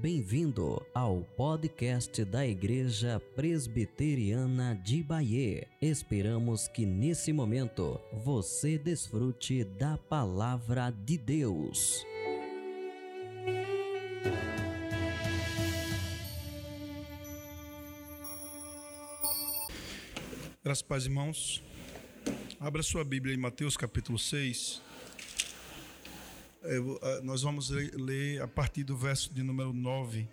[0.00, 5.66] Bem-vindo ao podcast da Igreja Presbiteriana de Bahia.
[5.82, 12.06] Esperamos que nesse momento você desfrute da palavra de Deus.
[20.62, 21.60] Graças paz, irmãos.
[22.60, 24.80] Abra sua Bíblia em Mateus capítulo 6.
[26.70, 30.28] É, nós vamos ler a partir do verso de número 9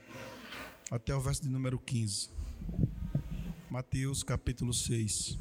[0.92, 2.30] até o verso de número 15.
[3.70, 5.40] Mateus capítulo 6.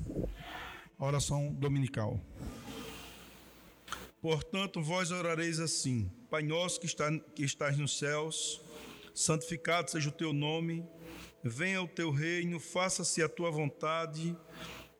[0.96, 2.20] oração dominical.
[4.22, 8.62] Portanto, vós orareis assim: Pai nosso que, está, que estás nos céus,
[9.12, 10.86] santificado seja o teu nome,
[11.42, 14.36] venha o teu reino, faça-se a tua vontade,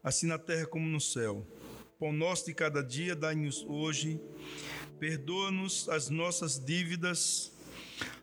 [0.03, 1.47] assim na terra como no céu.
[2.01, 4.21] Pão nosso de cada dia, dai-nos hoje
[4.99, 7.53] Perdoa-nos as nossas dívidas,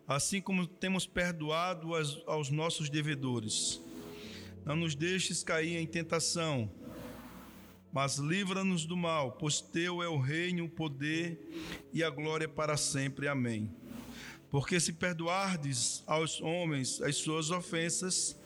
[0.06, 1.90] assim como temos perdoado
[2.26, 3.80] aos nossos devedores.
[4.64, 6.70] Não nos deixes cair em tentação,
[7.92, 11.38] mas livra-nos do mal, pois teu é o reino, o poder
[11.92, 13.28] e a glória para sempre.
[13.28, 13.70] Amém.
[14.50, 18.36] Porque se perdoardes aos homens as suas ofensas,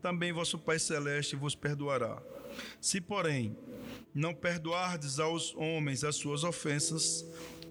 [0.00, 2.22] também vosso Pai celeste vos perdoará.
[2.80, 3.56] Se, porém,
[4.14, 7.24] não perdoardes aos homens as suas ofensas,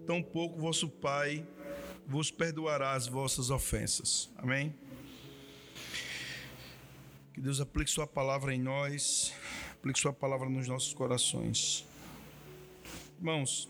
[0.08, 1.46] tampouco vosso Pai
[2.08, 4.30] vos perdoará as vossas ofensas.
[4.38, 4.74] Amém?
[7.34, 9.34] Que Deus aplique Sua palavra em nós,
[9.74, 11.86] aplique Sua palavra nos nossos corações.
[13.18, 13.68] Irmãos,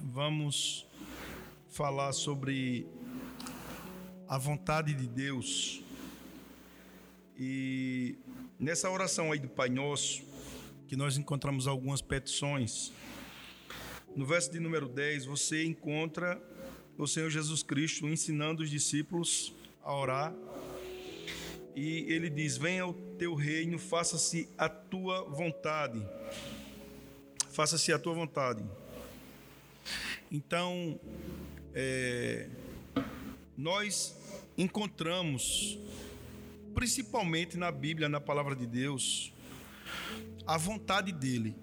[0.00, 0.84] vamos
[1.68, 2.84] falar sobre
[4.26, 5.84] a vontade de Deus.
[7.38, 8.18] E
[8.58, 10.20] nessa oração aí do Pai Nosso,
[10.88, 12.92] que nós encontramos algumas petições
[14.18, 16.42] no verso de número 10, você encontra
[16.98, 20.34] o Senhor Jesus Cristo ensinando os discípulos a orar.
[21.76, 26.04] E ele diz: Venha o teu reino, faça-se a tua vontade.
[27.52, 28.64] Faça-se a tua vontade.
[30.32, 30.98] Então,
[31.72, 32.48] é,
[33.56, 34.18] nós
[34.56, 35.78] encontramos,
[36.74, 39.32] principalmente na Bíblia, na palavra de Deus,
[40.44, 41.54] a vontade dele.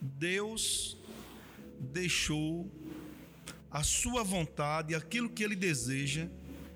[0.00, 0.96] Deus
[1.84, 2.70] deixou
[3.70, 6.28] a sua vontade, aquilo que ele deseja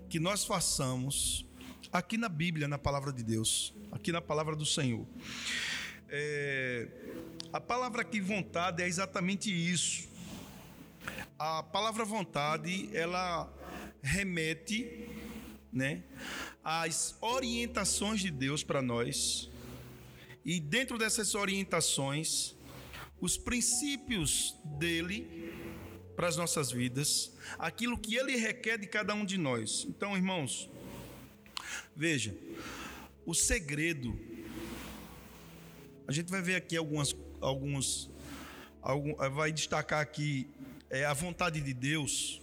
[0.09, 1.47] que nós façamos
[1.93, 5.07] aqui na Bíblia, na palavra de Deus, aqui na palavra do Senhor.
[6.09, 6.89] É,
[7.53, 10.09] a palavra aqui vontade é exatamente isso.
[11.39, 13.53] A palavra vontade ela
[14.03, 15.09] remete,
[15.73, 16.03] né,
[16.65, 19.49] às orientações de Deus para nós.
[20.45, 22.57] E dentro dessas orientações,
[23.21, 25.53] os princípios dele
[26.15, 29.87] para as nossas vidas, aquilo que ele requer de cada um de nós.
[29.89, 30.69] Então, irmãos,
[31.95, 32.37] veja,
[33.25, 34.19] o segredo,
[36.07, 38.11] a gente vai ver aqui algumas, alguns,
[38.83, 40.49] algum, vai destacar aqui
[40.91, 42.43] é, a vontade de Deus.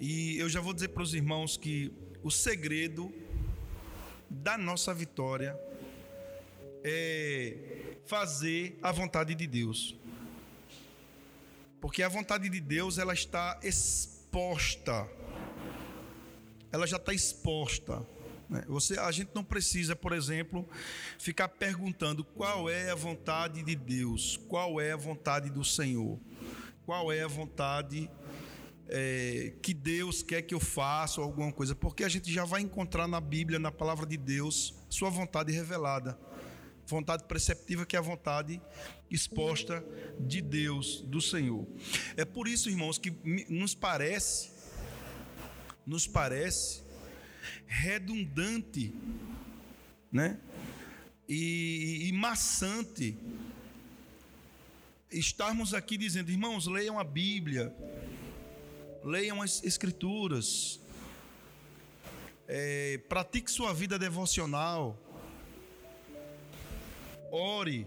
[0.00, 1.92] E eu já vou dizer para os irmãos que
[2.22, 3.12] o segredo
[4.30, 5.58] da nossa vitória
[6.82, 9.96] é fazer a vontade de Deus.
[11.80, 15.08] Porque a vontade de Deus ela está exposta.
[16.72, 18.06] Ela já está exposta.
[18.48, 18.64] Né?
[18.68, 20.68] Você, a gente não precisa, por exemplo,
[21.18, 26.18] ficar perguntando qual é a vontade de Deus, qual é a vontade do Senhor,
[26.84, 28.10] qual é a vontade
[28.88, 32.60] é, que Deus quer que eu faça ou alguma coisa, porque a gente já vai
[32.60, 36.18] encontrar na Bíblia, na palavra de Deus, sua vontade revelada
[36.86, 38.60] vontade preceptiva que é a vontade
[39.10, 39.84] exposta
[40.18, 41.66] de Deus, do Senhor.
[42.16, 43.10] É por isso, irmãos, que
[43.48, 44.50] nos parece,
[45.86, 46.82] nos parece
[47.66, 48.94] redundante,
[50.10, 50.38] né?
[51.28, 53.16] E, e maçante
[55.10, 57.74] estarmos aqui dizendo, irmãos, leiam a Bíblia,
[59.02, 60.80] leiam as Escrituras,
[62.46, 64.98] é, pratique sua vida devocional
[67.34, 67.84] ore,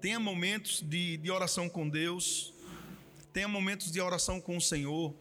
[0.00, 2.52] tenha momentos de, de oração com Deus,
[3.32, 5.14] tenha momentos de oração com o Senhor.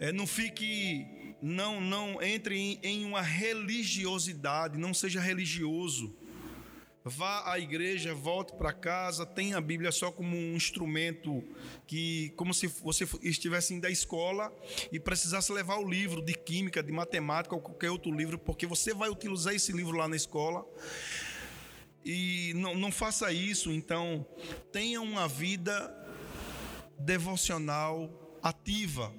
[0.00, 1.06] É, não fique,
[1.40, 6.14] não, não entre em, em uma religiosidade, não seja religioso.
[7.04, 11.44] Vá à igreja, volte para casa, tenha a Bíblia só como um instrumento
[11.86, 14.52] que, como se você estivesse indo da escola
[14.90, 18.92] e precisasse levar o livro de química, de matemática ou qualquer outro livro, porque você
[18.92, 20.66] vai utilizar esse livro lá na escola.
[22.08, 24.24] E não, não faça isso, então
[24.70, 25.92] tenha uma vida
[27.00, 29.12] devocional ativa.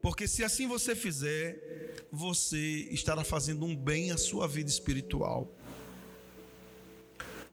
[0.00, 5.52] Porque se assim você fizer, você estará fazendo um bem à sua vida espiritual.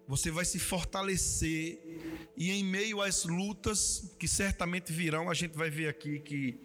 [0.07, 1.79] Você vai se fortalecer
[2.37, 6.59] e em meio às lutas que certamente virão, a gente vai ver aqui que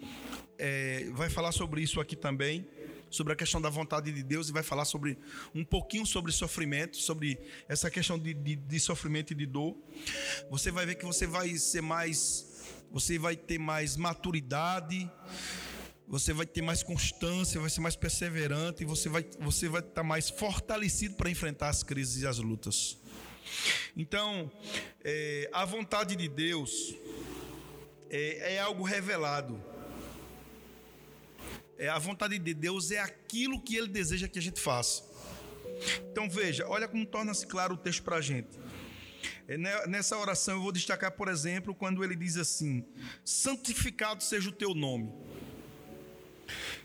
[0.59, 2.69] é, vai falar sobre isso aqui também,
[3.15, 5.19] sobre a questão da vontade de Deus e vai falar sobre
[5.55, 7.39] um pouquinho sobre sofrimento, sobre
[7.69, 9.77] essa questão de, de, de sofrimento e de dor.
[10.51, 15.11] Você vai ver que você vai ser mais, você vai ter mais maturidade
[16.07, 20.03] você vai ter mais constância, vai ser mais perseverante e você vai, você vai estar
[20.03, 22.99] mais fortalecido para enfrentar as crises e as lutas.
[23.97, 24.51] Então,
[25.03, 26.95] é, a vontade de Deus
[28.11, 29.63] é, é algo revelado.
[31.79, 35.03] É, a vontade de Deus é aquilo que Ele deseja que a gente faça.
[36.11, 38.59] Então veja, olha como torna-se claro o texto para a gente.
[39.47, 42.85] É, né, nessa oração eu vou destacar, por exemplo, quando ele diz assim:
[43.25, 45.13] santificado seja o teu nome.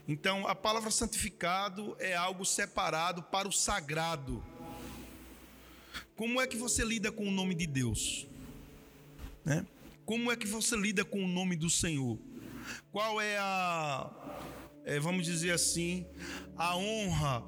[0.08, 4.44] Então, a palavra santificado é algo separado para o sagrado.
[6.16, 8.28] Como é que você lida com o nome de Deus?
[9.46, 9.66] Né?
[10.06, 12.18] Como é que você lida com o nome do Senhor?
[12.92, 14.10] Qual é a,
[14.86, 16.06] é, vamos dizer assim,
[16.56, 17.44] a honra,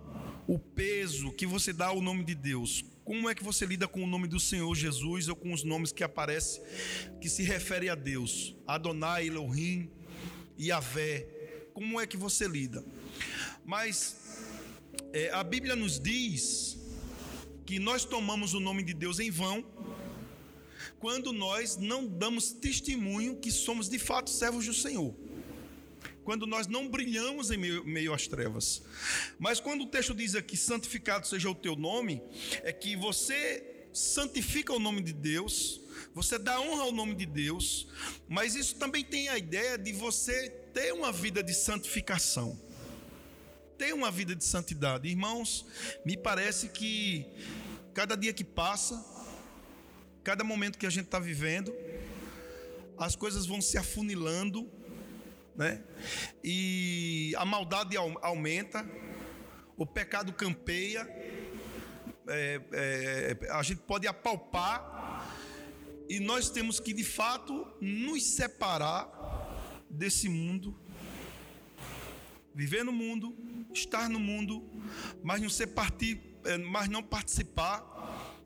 [0.47, 2.83] o peso que você dá ao nome de Deus?
[3.03, 5.91] Como é que você lida com o nome do Senhor Jesus ou com os nomes
[5.91, 6.63] que aparecem
[7.19, 8.55] que se refere a Deus?
[8.67, 9.89] Adonai, Elohim,
[10.59, 11.41] Yahvé
[11.73, 12.83] como é que você lida.
[13.65, 14.15] Mas
[15.13, 16.77] é, a Bíblia nos diz
[17.65, 19.65] que nós tomamos o nome de Deus em vão
[20.99, 25.15] quando nós não damos testemunho que somos de fato servos do Senhor.
[26.23, 28.83] Quando nós não brilhamos em meio, meio às trevas.
[29.39, 32.21] Mas quando o texto diz aqui, santificado seja o teu nome,
[32.63, 35.81] é que você santifica o nome de Deus,
[36.13, 37.87] você dá honra ao nome de Deus,
[38.27, 42.59] mas isso também tem a ideia de você ter uma vida de santificação,
[43.77, 45.07] ter uma vida de santidade.
[45.07, 45.65] Irmãos,
[46.05, 47.25] me parece que
[47.93, 49.03] cada dia que passa,
[50.23, 51.73] cada momento que a gente está vivendo,
[52.97, 54.69] as coisas vão se afunilando,
[55.55, 55.83] né?
[56.43, 58.85] E a maldade aumenta,
[59.77, 61.01] o pecado campeia,
[62.27, 65.27] é, é, a gente pode apalpar,
[66.09, 69.09] e nós temos que de fato nos separar
[69.89, 70.77] desse mundo,
[72.53, 73.35] viver no mundo,
[73.73, 74.69] estar no mundo,
[75.23, 77.90] mas não ser partir, eh, mas não participar,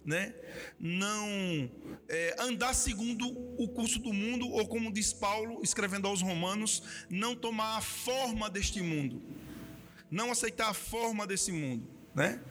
[0.05, 0.33] né?
[0.79, 1.69] Não
[2.07, 7.35] é, andar segundo o curso do mundo ou como diz Paulo escrevendo aos Romanos, não
[7.35, 9.21] tomar a forma deste mundo,
[10.11, 12.41] não aceitar a forma desse mundo, né?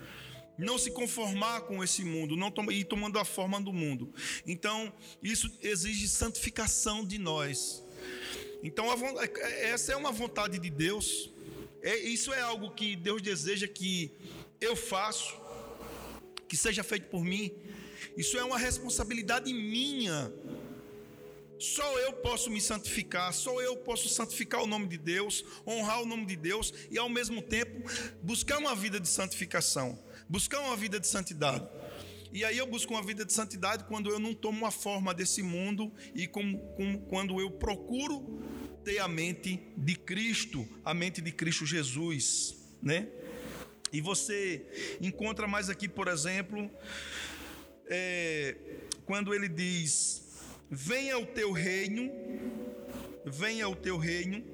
[0.57, 4.13] não se conformar com esse mundo, não tom ir tomando a forma do mundo.
[4.47, 4.93] Então,
[5.23, 7.83] isso exige santificação de nós.
[8.63, 8.87] Então,
[9.63, 11.31] essa é uma vontade de Deus.
[11.83, 14.13] É, isso é algo que Deus deseja que
[14.61, 15.37] eu faço,
[16.55, 17.53] que seja feito por mim.
[18.17, 20.33] Isso é uma responsabilidade minha.
[21.59, 26.07] Só eu posso me santificar, só eu posso santificar o nome de Deus, honrar o
[26.07, 27.91] nome de Deus e ao mesmo tempo
[28.23, 29.99] buscar uma vida de santificação,
[30.29, 31.67] buscar uma vida de santidade.
[32.33, 35.43] E aí eu busco uma vida de santidade quando eu não tomo a forma desse
[35.43, 38.41] mundo e com, com, quando eu procuro
[38.85, 43.09] ter a mente de Cristo, a mente de Cristo Jesus, né?
[43.95, 44.61] E você
[45.01, 46.69] encontra mais aqui, por exemplo,
[47.87, 48.57] é,
[49.07, 50.25] quando ele diz:
[50.69, 52.11] Venha o teu reino,
[53.25, 54.45] venha o teu reino,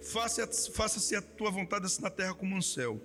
[0.00, 2.98] faça-se faça a tua vontade assim na terra como no céu.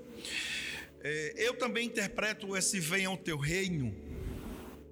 [1.01, 3.93] É, eu também interpreto esse venha o teu reino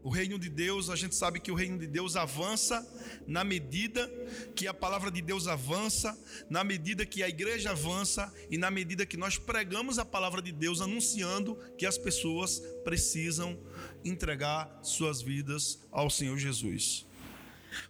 [0.05, 2.87] o reino de Deus, a gente sabe que o reino de Deus avança
[3.25, 4.07] na medida
[4.55, 6.15] que a palavra de Deus avança,
[6.47, 10.51] na medida que a igreja avança e na medida que nós pregamos a palavra de
[10.51, 13.59] Deus anunciando que as pessoas precisam
[14.03, 17.07] entregar suas vidas ao Senhor Jesus.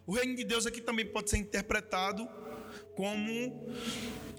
[0.07, 2.25] O reino de Deus aqui também pode ser interpretado
[2.95, 3.75] como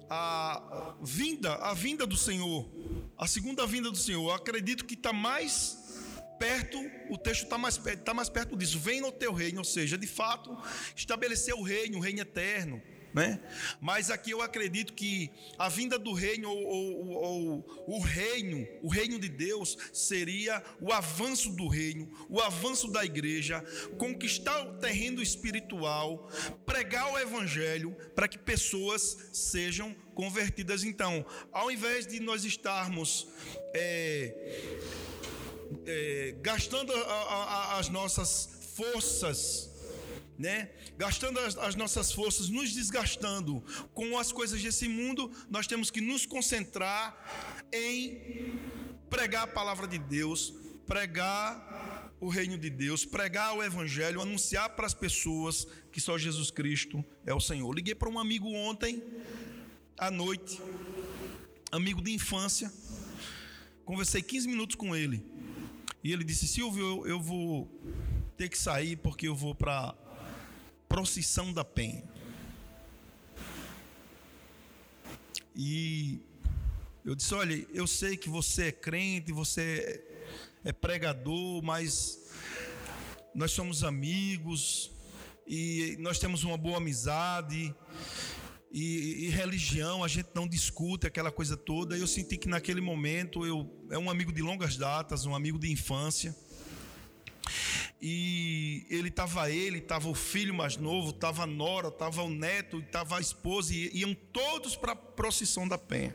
[0.09, 2.67] a vinda, a vinda do Senhor,
[3.19, 4.31] a segunda vinda do Senhor.
[4.31, 5.86] Eu acredito que está mais
[6.39, 6.79] perto,
[7.11, 8.79] o texto está mais, tá mais perto disso.
[8.79, 10.57] Vem no teu reino, ou seja, de fato,
[10.95, 12.83] estabelecer o reino, o reino eterno.
[13.17, 13.41] Né?
[13.81, 18.91] Mas aqui eu acredito que a vinda do reino ou, ou, ou, o reino, o
[18.91, 23.65] reino de Deus seria o avanço do reino, o avanço da igreja,
[23.97, 26.31] conquistar o terreno espiritual,
[26.67, 30.85] pregar o evangelho para que pessoas sejam convertidas.
[30.85, 33.29] Então, ao invés de nós estarmos
[33.73, 35.16] é,
[35.87, 39.77] é, gastando a, a, as nossas forças
[40.39, 40.71] né?
[40.99, 43.63] Gastando as, as, nossas forças, nos desgastando
[43.95, 48.59] com as coisas desse mundo, nós temos que nos concentrar em
[49.09, 50.53] pregar a palavra de Deus,
[50.87, 56.51] pregar o reino de Deus, pregar o evangelho, anunciar para as pessoas que só Jesus
[56.51, 57.73] Cristo é o Senhor.
[57.75, 59.03] Liguei para um amigo ontem
[59.99, 60.61] à noite,
[61.73, 62.73] amigo de infância,
[63.85, 65.36] conversei 15 minutos com ele.
[66.07, 67.69] E ele disse: Silvio, eu, eu vou
[68.37, 69.93] ter que sair porque eu vou para
[70.89, 72.05] procissão da penha.
[75.53, 76.21] E
[77.05, 80.01] eu disse: Olha, eu sei que você é crente, você
[80.63, 82.31] é pregador, mas
[83.35, 84.93] nós somos amigos
[85.45, 87.75] e nós temos uma boa amizade.
[88.79, 91.97] E, e, religião, a gente não discute aquela coisa toda.
[91.97, 95.73] Eu senti que naquele momento eu é um amigo de longas datas, um amigo de
[95.73, 96.37] infância.
[98.03, 102.81] E ele estava ele, estava o filho mais novo, estava a nora, estava o neto,
[102.81, 106.15] estava a esposa e iam todos para a procissão da penha.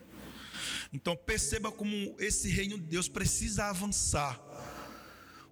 [0.94, 4.39] Então perceba como esse reino de Deus precisa avançar.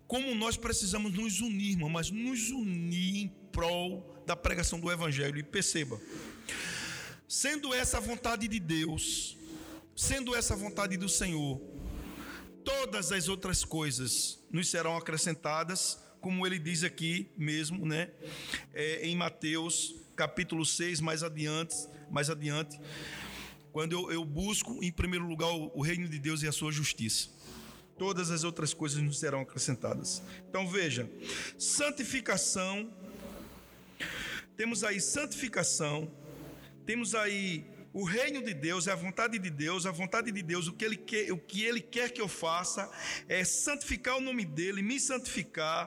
[0.05, 5.39] Como nós precisamos nos unir, irmão, mas nos unir em prol da pregação do evangelho.
[5.39, 5.99] E perceba,
[7.29, 9.37] sendo essa a vontade de Deus,
[9.95, 11.61] sendo essa a vontade do Senhor,
[12.65, 18.11] todas as outras coisas nos serão acrescentadas, como ele diz aqui mesmo, né?
[18.73, 21.75] É, em Mateus capítulo 6, mais adiante,
[22.11, 22.77] mais adiante
[23.71, 26.71] quando eu, eu busco em primeiro lugar o, o reino de Deus e a sua
[26.71, 27.29] justiça.
[27.97, 30.21] Todas as outras coisas nos serão acrescentadas.
[30.49, 31.09] Então veja,
[31.57, 32.91] santificação,
[34.55, 36.09] temos aí santificação,
[36.89, 40.65] temos aí o reino de Deus, é a vontade de Deus, a vontade de Deus,
[40.67, 42.91] o que Ele quer, o que Ele quer que eu faça
[43.27, 45.85] é santificar o nome dEle, me santificar,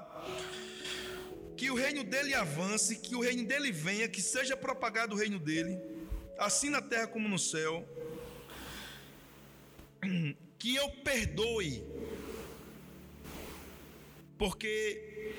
[1.56, 5.40] que o reino dEle avance, que o reino dEle venha, que seja propagado o reino
[5.40, 5.76] dEle
[6.38, 7.84] assim na terra como no céu,
[10.56, 11.84] que eu perdoe,
[14.38, 15.34] porque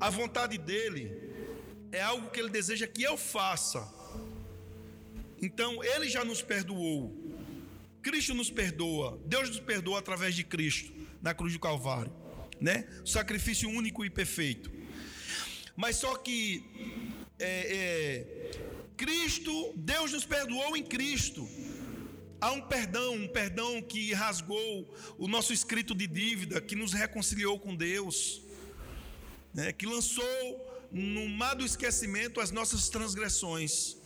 [0.00, 1.04] a vontade dele
[1.92, 4.01] é algo que ele deseja que eu faça.
[5.42, 7.12] Então, ele já nos perdoou.
[8.00, 9.20] Cristo nos perdoa.
[9.26, 12.12] Deus nos perdoa através de Cristo na cruz do Calvário,
[12.60, 12.88] né?
[13.04, 14.70] Sacrifício único e perfeito.
[15.76, 16.64] Mas só que
[17.38, 18.50] é, é,
[18.96, 21.48] Cristo, Deus nos perdoou em Cristo.
[22.40, 27.58] Há um perdão, um perdão que rasgou o nosso escrito de dívida, que nos reconciliou
[27.58, 28.42] com Deus,
[29.54, 29.72] né?
[29.72, 33.96] que lançou no mar do esquecimento as nossas transgressões.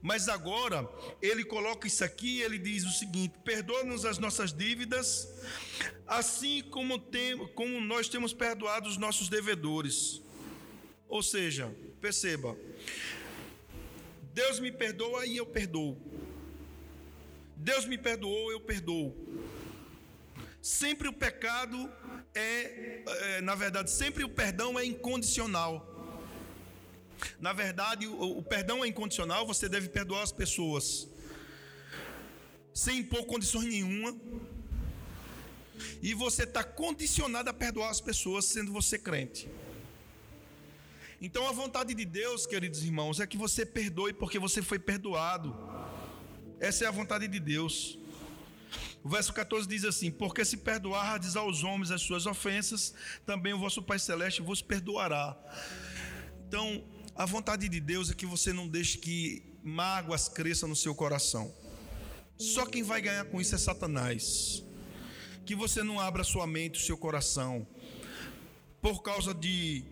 [0.00, 0.88] Mas agora
[1.20, 5.28] ele coloca isso aqui, ele diz o seguinte: perdoa-nos as nossas dívidas,
[6.06, 10.20] assim como, tem, como nós temos perdoado os nossos devedores.
[11.08, 12.56] Ou seja, perceba,
[14.32, 16.00] Deus me perdoa e eu perdoo.
[17.56, 19.14] Deus me perdoou, eu perdoo.
[20.60, 21.90] Sempre o pecado
[22.34, 25.91] é, é, na verdade, sempre o perdão é incondicional.
[27.40, 31.08] Na verdade, o, o perdão é incondicional, você deve perdoar as pessoas
[32.72, 34.16] sem impor condições nenhuma.
[36.00, 39.48] E você está condicionado a perdoar as pessoas sendo você crente.
[41.20, 45.56] Então a vontade de Deus, queridos irmãos, é que você perdoe porque você foi perdoado.
[46.58, 47.98] Essa é a vontade de Deus.
[49.04, 52.94] O verso 14 diz assim: Porque se perdoardes aos homens as suas ofensas,
[53.26, 55.36] também o vosso Pai Celeste vos perdoará.
[56.46, 60.94] Então, a vontade de Deus é que você não deixe que mágoas cresçam no seu
[60.94, 61.54] coração.
[62.38, 64.64] Só quem vai ganhar com isso é Satanás.
[65.44, 67.66] Que você não abra sua mente, o seu coração,
[68.80, 69.84] por causa de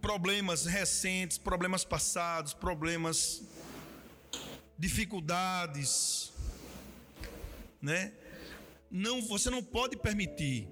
[0.00, 3.42] problemas recentes, problemas passados, problemas,
[4.78, 6.32] dificuldades,
[7.82, 8.12] né?
[8.90, 10.68] Não, você não pode permitir.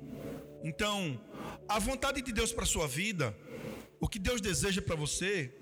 [0.65, 1.21] Então,
[1.69, 3.37] a vontade de Deus para sua vida,
[4.01, 5.53] o que Deus deseja para você,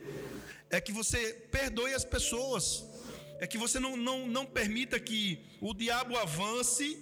[0.77, 2.85] é que você perdoe as pessoas,
[3.41, 6.99] é que você não, não, não permita que o diabo avance,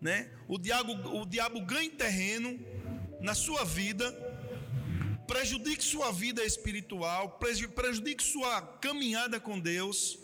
[0.00, 0.30] né?
[0.48, 2.58] O diabo, o diabo ganhe terreno
[3.20, 4.06] na sua vida
[5.26, 7.38] prejudique sua vida espiritual,
[7.74, 10.18] prejudique sua caminhada com Deus,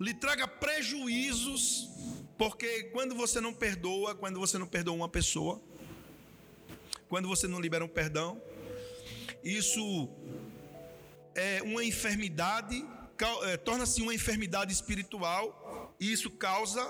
[0.00, 1.90] lhe traga prejuízos,
[2.38, 5.60] porque quando você não perdoa, quando você não perdoa uma pessoa,
[7.08, 8.40] quando você não libera um perdão,
[9.44, 10.08] isso
[11.36, 12.84] é uma enfermidade,
[13.44, 16.82] é, torna-se uma enfermidade espiritual, e isso causa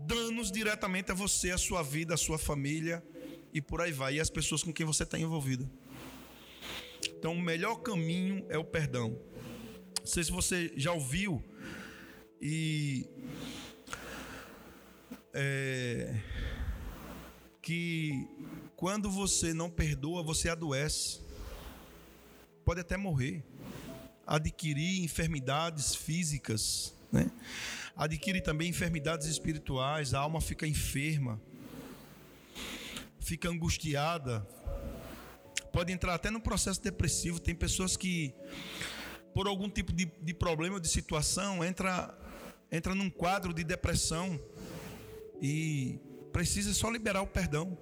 [0.00, 3.02] danos diretamente a você, a sua vida, a sua família,
[3.52, 5.70] e por aí vai, e as pessoas com quem você está envolvido.
[7.08, 9.16] Então, o melhor caminho é o perdão.
[10.00, 11.42] Não sei se você já ouviu
[12.40, 13.08] e
[15.32, 16.20] é,
[17.62, 18.28] que
[18.74, 21.21] quando você não perdoa, você adoece,
[22.72, 23.44] pode até morrer,
[24.26, 27.30] adquirir enfermidades físicas, né?
[27.94, 31.38] adquire também enfermidades espirituais, a alma fica enferma,
[33.20, 34.40] fica angustiada,
[35.70, 37.38] pode entrar até no processo depressivo.
[37.38, 38.34] Tem pessoas que,
[39.34, 42.18] por algum tipo de, de problema ou de situação, entra,
[42.70, 44.40] entra num quadro de depressão
[45.42, 46.00] e
[46.32, 47.76] precisa só liberar o perdão.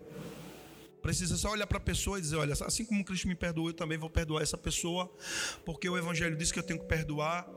[1.02, 3.74] Precisa só olhar para a pessoa e dizer: olha, assim como Cristo me perdoou, eu
[3.74, 5.10] também vou perdoar essa pessoa,
[5.64, 7.48] porque o Evangelho diz que eu tenho que perdoar.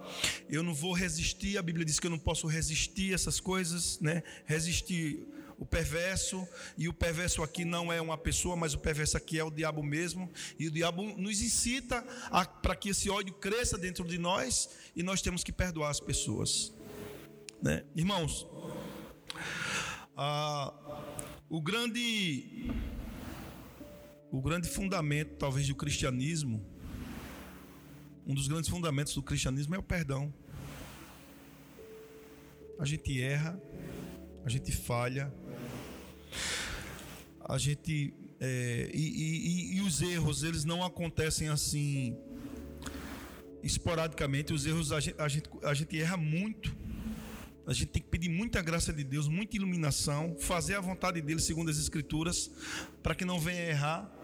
[0.50, 1.58] Eu não vou resistir.
[1.58, 4.24] A Bíblia diz que eu não posso resistir essas coisas, né?
[4.46, 6.46] Resistir o perverso,
[6.78, 9.82] e o perverso aqui não é uma pessoa, mas o perverso aqui é o diabo
[9.82, 12.02] mesmo, e o diabo nos incita
[12.62, 16.74] para que esse ódio cresça dentro de nós, e nós temos que perdoar as pessoas.
[17.62, 17.84] Né?
[17.96, 18.46] Irmãos,
[20.18, 20.74] ah,
[21.50, 22.70] o grande
[24.34, 26.66] o grande fundamento, talvez, do cristianismo,
[28.26, 30.34] um dos grandes fundamentos do cristianismo é o perdão.
[32.80, 33.62] A gente erra,
[34.44, 35.32] a gente falha,
[37.42, 42.18] a gente é, e, e, e, os erros eles não acontecem assim
[43.62, 44.52] esporadicamente.
[44.52, 46.76] Os erros a gente, a gente, a gente erra muito.
[47.68, 51.40] A gente tem que pedir muita graça de Deus, muita iluminação, fazer a vontade dele
[51.40, 52.50] segundo as Escrituras,
[53.04, 54.23] para que não venha errar.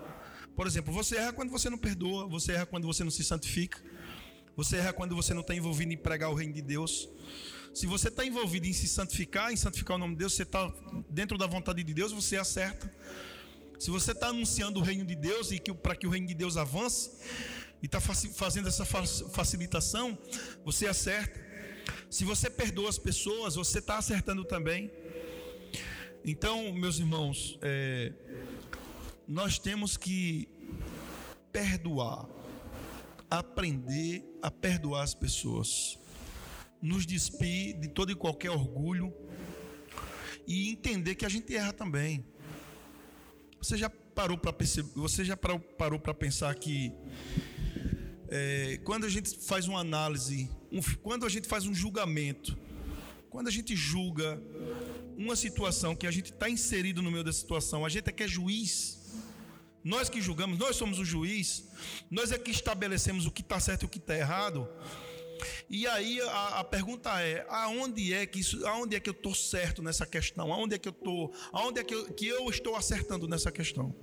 [0.60, 3.82] Por exemplo, você erra quando você não perdoa, você erra quando você não se santifica,
[4.58, 7.08] você erra quando você não está envolvido em pregar o reino de Deus.
[7.74, 10.70] Se você está envolvido em se santificar, em santificar o nome de Deus, você está
[11.10, 12.94] dentro da vontade de Deus, você acerta.
[13.80, 16.34] Se você está anunciando o reino de Deus e que para que o reino de
[16.34, 17.12] Deus avance
[17.82, 20.18] e está fazendo essa facilitação,
[20.66, 21.40] você acerta.
[22.10, 24.92] Se você perdoa as pessoas, você está acertando também.
[26.26, 28.12] Então, meus irmãos, é,
[29.30, 30.50] nós temos que
[31.52, 32.28] perdoar,
[33.30, 36.00] aprender a perdoar as pessoas,
[36.82, 39.14] nos despir de todo e qualquer orgulho
[40.48, 42.26] e entender que a gente erra também.
[43.62, 44.90] Você já parou para perceber?
[44.96, 46.92] Você já parou para pensar que
[48.30, 52.58] é, quando a gente faz uma análise, um, quando a gente faz um julgamento,
[53.30, 54.42] quando a gente julga
[55.16, 58.24] uma situação que a gente está inserido no meio da situação, a gente é que
[58.24, 58.99] é juiz.
[59.84, 61.66] Nós que julgamos, nós somos o juiz,
[62.12, 64.68] nós é que estabelecemos o que está certo e o que está errado.
[65.70, 69.34] E aí a, a, pergunta é: aonde é que isso, aonde é que eu estou
[69.34, 70.52] certo nessa questão?
[70.52, 71.34] Aonde é que eu estou?
[71.52, 73.96] Aonde é que eu, que eu estou acertando nessa questão?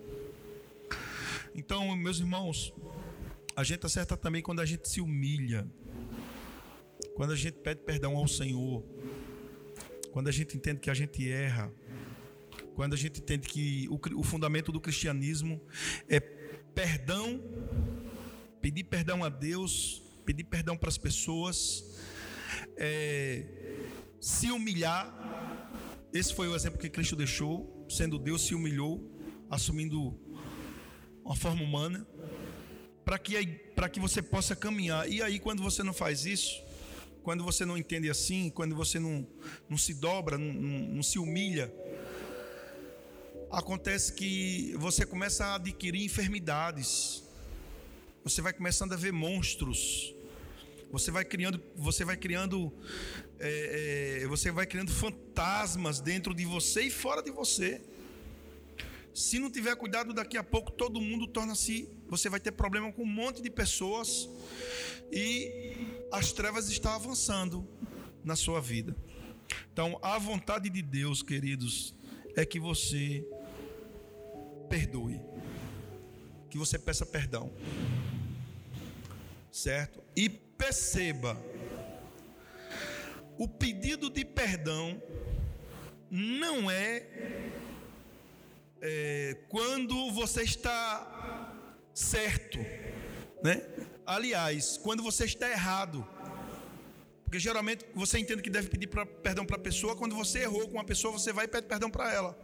[1.54, 2.72] Então, meus irmãos,
[3.54, 5.66] a gente acerta também quando a gente se humilha,
[7.14, 8.82] quando a gente pede perdão ao Senhor,
[10.12, 11.72] quando a gente entende que a gente erra
[12.76, 15.58] quando a gente entende que o, o fundamento do cristianismo
[16.06, 17.42] é perdão,
[18.60, 21.96] pedir perdão a Deus, pedir perdão para as pessoas,
[22.76, 23.46] é,
[24.20, 25.08] se humilhar.
[26.12, 29.10] Esse foi o exemplo que Cristo deixou, sendo Deus se humilhou,
[29.48, 30.14] assumindo
[31.24, 32.06] uma forma humana,
[33.06, 33.42] para que,
[33.90, 35.08] que você possa caminhar.
[35.08, 36.62] E aí, quando você não faz isso,
[37.22, 39.26] quando você não entende assim, quando você não,
[39.66, 41.72] não se dobra, não, não, não se humilha,
[43.50, 47.22] acontece que você começa a adquirir enfermidades.
[48.24, 50.14] Você vai começando a ver monstros.
[50.90, 52.72] Você vai criando, você vai criando,
[53.38, 57.80] é, é, você vai criando fantasmas dentro de você e fora de você.
[59.12, 61.88] Se não tiver cuidado, daqui a pouco todo mundo torna-se.
[62.08, 64.28] Você vai ter problema com um monte de pessoas
[65.10, 65.76] e
[66.12, 67.66] as trevas estão avançando
[68.24, 68.96] na sua vida.
[69.72, 71.94] Então, a vontade de Deus, queridos,
[72.36, 73.26] é que você
[74.66, 75.20] perdoe.
[76.50, 77.50] Que você peça perdão.
[79.50, 80.02] Certo?
[80.14, 81.40] E perceba:
[83.38, 85.00] o pedido de perdão
[86.10, 87.06] não é,
[88.80, 91.52] é quando você está
[91.92, 92.58] certo,
[93.42, 93.66] né?
[94.04, 96.06] Aliás, quando você está errado.
[97.24, 100.68] Porque geralmente você entende que deve pedir pra, perdão para a pessoa, quando você errou
[100.68, 102.38] com uma pessoa, você vai e pede perdão para ela.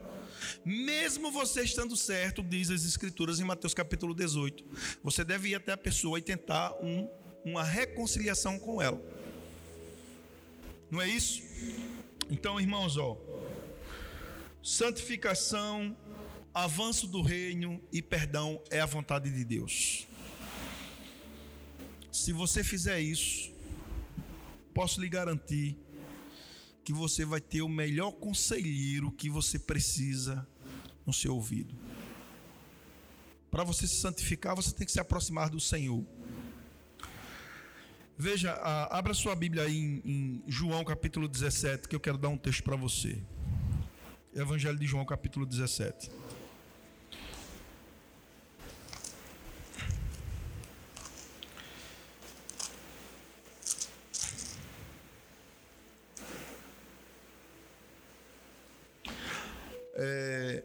[0.65, 4.65] Mesmo você estando certo, diz as Escrituras em Mateus capítulo 18,
[5.03, 7.09] você deve ir até a pessoa e tentar um,
[7.45, 9.01] uma reconciliação com ela.
[10.91, 11.43] Não é isso?
[12.31, 13.17] Então, irmãos, ó,
[14.63, 15.97] santificação,
[16.55, 20.07] avanço do reino e perdão é a vontade de Deus.
[22.11, 23.51] Se você fizer isso,
[24.75, 25.77] posso lhe garantir
[26.85, 30.47] que você vai ter o melhor conselheiro que você precisa
[31.07, 31.75] no seu ouvido.
[33.51, 36.05] Para você se santificar, você tem que se aproximar do Senhor.
[38.17, 38.53] Veja,
[38.91, 42.77] abra sua Bíblia aí em, João capítulo 17, que eu quero dar um texto para
[42.77, 43.19] você.
[44.35, 46.11] Evangelho de João capítulo 17.
[59.95, 60.65] É...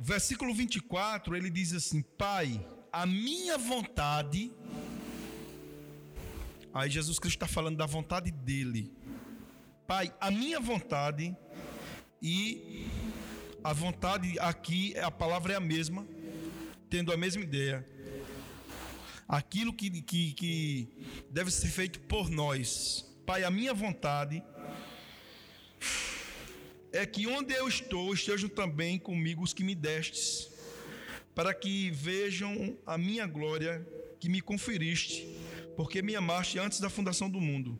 [0.00, 4.52] Versículo 24, ele diz assim: Pai, a minha vontade.
[6.72, 8.92] Aí Jesus Cristo está falando da vontade dele.
[9.86, 11.36] Pai, a minha vontade
[12.22, 12.86] e
[13.64, 16.06] a vontade aqui, a palavra é a mesma,
[16.88, 17.86] tendo a mesma ideia.
[19.26, 20.88] Aquilo que, que, que
[21.30, 23.04] deve ser feito por nós.
[23.26, 24.42] Pai, a minha vontade
[26.92, 30.50] é que onde eu estou estejam também comigo os que me destes,
[31.34, 33.86] para que vejam a minha glória
[34.18, 35.28] que me conferiste,
[35.76, 37.78] porque me amaste antes da fundação do mundo.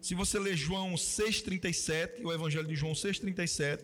[0.00, 3.80] Se você ler João 6,37, o Evangelho de João 6,37,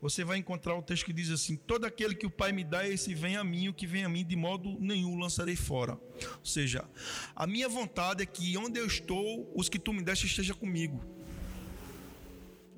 [0.00, 2.88] você vai encontrar o texto que diz assim: Todo aquele que o Pai me dá,
[2.88, 5.92] esse vem a mim, o que vem a mim, de modo nenhum lançarei fora.
[6.38, 6.88] Ou seja,
[7.34, 11.19] a minha vontade é que onde eu estou, os que tu me deste estejam comigo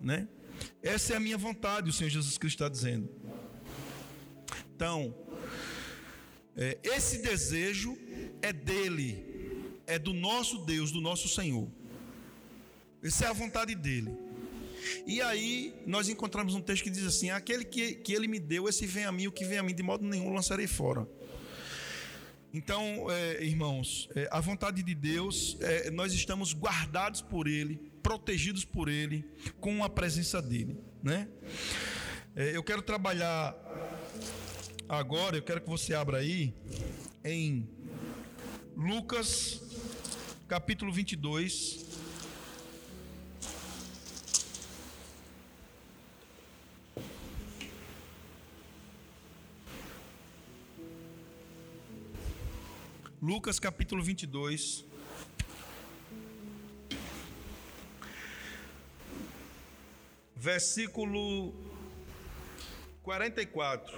[0.02, 0.28] né?
[0.82, 3.08] Essa é a minha vontade, o Senhor Jesus Cristo está dizendo.
[4.74, 5.14] Então,
[6.56, 7.96] é, esse desejo
[8.42, 9.24] é dele,
[9.86, 11.70] é do nosso Deus, do nosso Senhor.
[13.02, 14.16] Essa é a vontade dele.
[15.06, 18.68] E aí nós encontramos um texto que diz assim: aquele que, que ele me deu,
[18.68, 21.08] esse vem a mim, o que vem a mim, de modo nenhum lançarei fora.
[22.52, 28.64] Então, é, irmãos, é, a vontade de Deus, é, nós estamos guardados por Ele, protegidos
[28.64, 29.24] por Ele,
[29.60, 31.28] com a presença dEle, né?
[32.34, 33.54] É, eu quero trabalhar
[34.88, 36.54] agora, eu quero que você abra aí
[37.24, 37.68] em
[38.76, 39.60] Lucas,
[40.48, 41.82] capítulo 22.
[53.22, 54.91] Lucas capítulo 22.
[60.42, 61.54] Versículo
[63.04, 63.96] 44.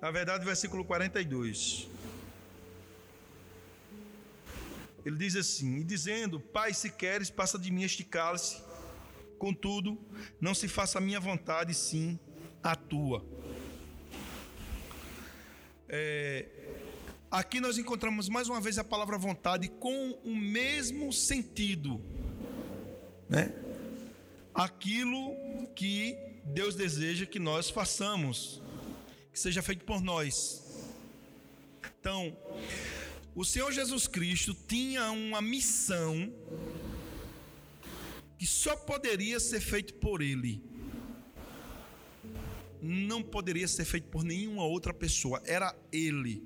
[0.00, 1.86] Na verdade, versículo 42.
[5.04, 8.62] Ele diz assim: E dizendo, Pai, se queres, passa de mim este cálice,
[9.38, 10.00] contudo,
[10.40, 12.18] não se faça a minha vontade, sim
[12.62, 13.22] a tua.
[15.90, 16.46] É,
[17.30, 22.00] aqui nós encontramos mais uma vez a palavra vontade com o mesmo sentido
[23.32, 23.50] né?
[24.54, 25.34] Aquilo
[25.74, 26.14] que
[26.44, 28.60] Deus deseja que nós façamos,
[29.32, 30.62] que seja feito por nós.
[31.98, 32.36] Então,
[33.34, 36.30] o Senhor Jesus Cristo tinha uma missão
[38.38, 40.62] que só poderia ser feito por Ele.
[42.82, 46.42] Não poderia ser feito por nenhuma outra pessoa, era Ele.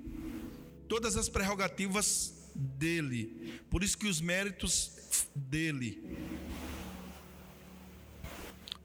[0.87, 3.61] Todas as prerrogativas dele.
[3.68, 4.92] Por isso que os méritos
[5.35, 6.01] dele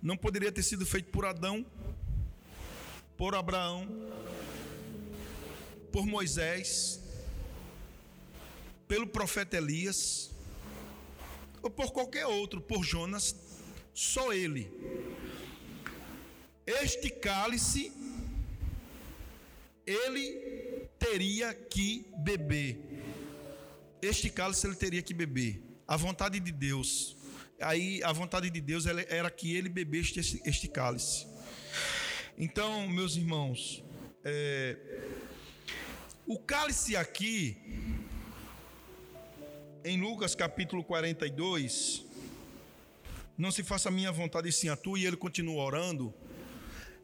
[0.01, 1.65] não poderia ter sido feito por Adão,
[3.15, 3.87] por Abraão,
[5.91, 6.99] por Moisés,
[8.87, 10.31] pelo profeta Elias,
[11.61, 13.35] ou por qualquer outro, por Jonas,
[13.93, 14.71] só ele.
[16.65, 17.91] Este cálice,
[19.85, 22.79] ele teria que beber.
[24.01, 25.61] Este cálice ele teria que beber.
[25.87, 27.17] A vontade de Deus
[27.61, 31.27] aí a vontade de Deus era que ele bebesse este, este cálice.
[32.37, 33.83] Então, meus irmãos,
[34.23, 34.77] é,
[36.25, 37.57] o cálice aqui,
[39.83, 42.05] em Lucas capítulo 42,
[43.37, 46.13] não se faça a minha vontade sim a tua, e ele continua orando.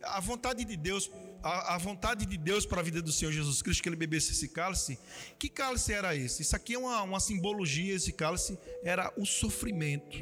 [0.01, 1.09] A vontade de Deus,
[1.47, 4.33] a, a vontade de Deus para a vida do Senhor Jesus Cristo, que ele bebesse
[4.33, 4.99] esse cálice,
[5.39, 6.41] que cálice era esse?
[6.41, 10.17] Isso aqui é uma, uma simbologia, esse cálice era o sofrimento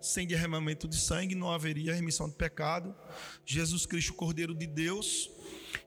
[0.00, 2.92] sem derramamento de sangue não haveria remissão de pecado.
[3.46, 5.30] Jesus Cristo, Cordeiro de Deus,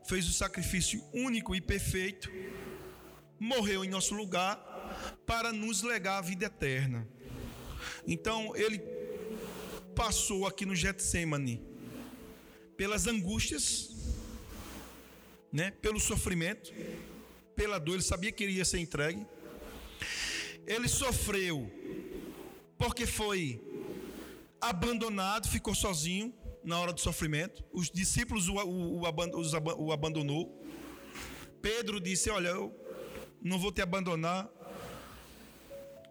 [0.08, 2.32] fez o sacrifício único e perfeito,
[3.38, 4.58] morreu em nosso lugar
[5.26, 7.06] para nos legar a vida eterna.
[8.08, 8.80] Então, ele
[9.94, 11.75] passou aqui no Getsemane
[12.78, 13.90] pelas angústias,
[15.52, 15.72] né?
[15.72, 16.74] pelo sofrimento,
[17.56, 19.26] pela dor, ele sabia que ele ia ser entregue.
[20.68, 21.72] Ele sofreu
[22.78, 23.62] porque foi
[24.60, 26.34] abandonado, ficou sozinho
[26.64, 27.64] na hora do sofrimento.
[27.72, 30.62] Os discípulos o, o, o, o abandonou.
[31.62, 32.76] Pedro disse: Olha, eu
[33.42, 34.50] não vou te abandonar.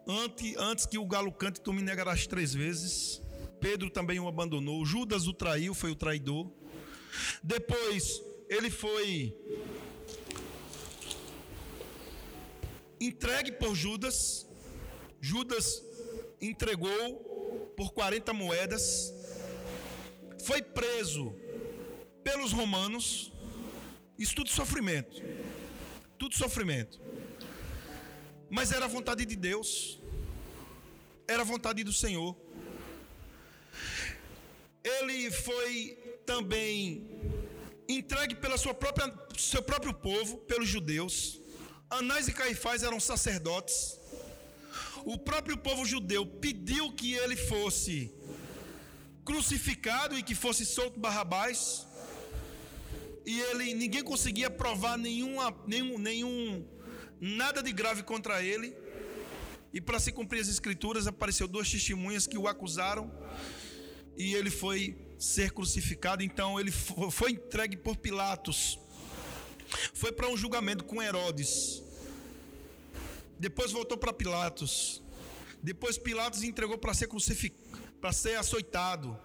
[0.07, 3.21] Antes, antes que o galo cante, tu me negarás três vezes.
[3.59, 4.85] Pedro também o abandonou.
[4.85, 6.49] Judas o traiu, foi o traidor.
[7.43, 9.35] Depois ele foi
[12.99, 14.47] entregue por Judas.
[15.19, 15.83] Judas
[16.41, 19.13] entregou por 40 moedas.
[20.43, 21.35] Foi preso
[22.23, 23.31] pelos romanos.
[24.17, 25.21] Isso tudo sofrimento.
[26.17, 27.01] Tudo sofrimento.
[28.49, 29.99] Mas era a vontade de Deus.
[31.27, 32.35] Era a vontade do Senhor.
[34.85, 37.09] Ele foi também
[37.89, 41.39] entregue pela sua própria seu próprio povo, pelos judeus.
[41.89, 43.99] Anás e Caifás eram sacerdotes.
[45.03, 48.13] O próprio povo judeu pediu que ele fosse
[49.23, 51.87] crucificado e que fosse solto Barrabás.
[53.25, 56.65] E ele ninguém conseguia provar nenhuma, nenhum, nenhum
[57.19, 58.75] nada de grave contra ele.
[59.73, 63.11] E para se cumprir as escrituras, apareceu duas testemunhas que o acusaram
[64.17, 66.23] e ele foi ser crucificado.
[66.23, 68.79] Então ele foi entregue por Pilatos.
[69.93, 71.83] Foi para um julgamento com Herodes.
[73.39, 75.01] Depois voltou para Pilatos.
[75.61, 77.63] Depois Pilatos entregou para ser crucificado,
[77.99, 79.19] para ser açoitado.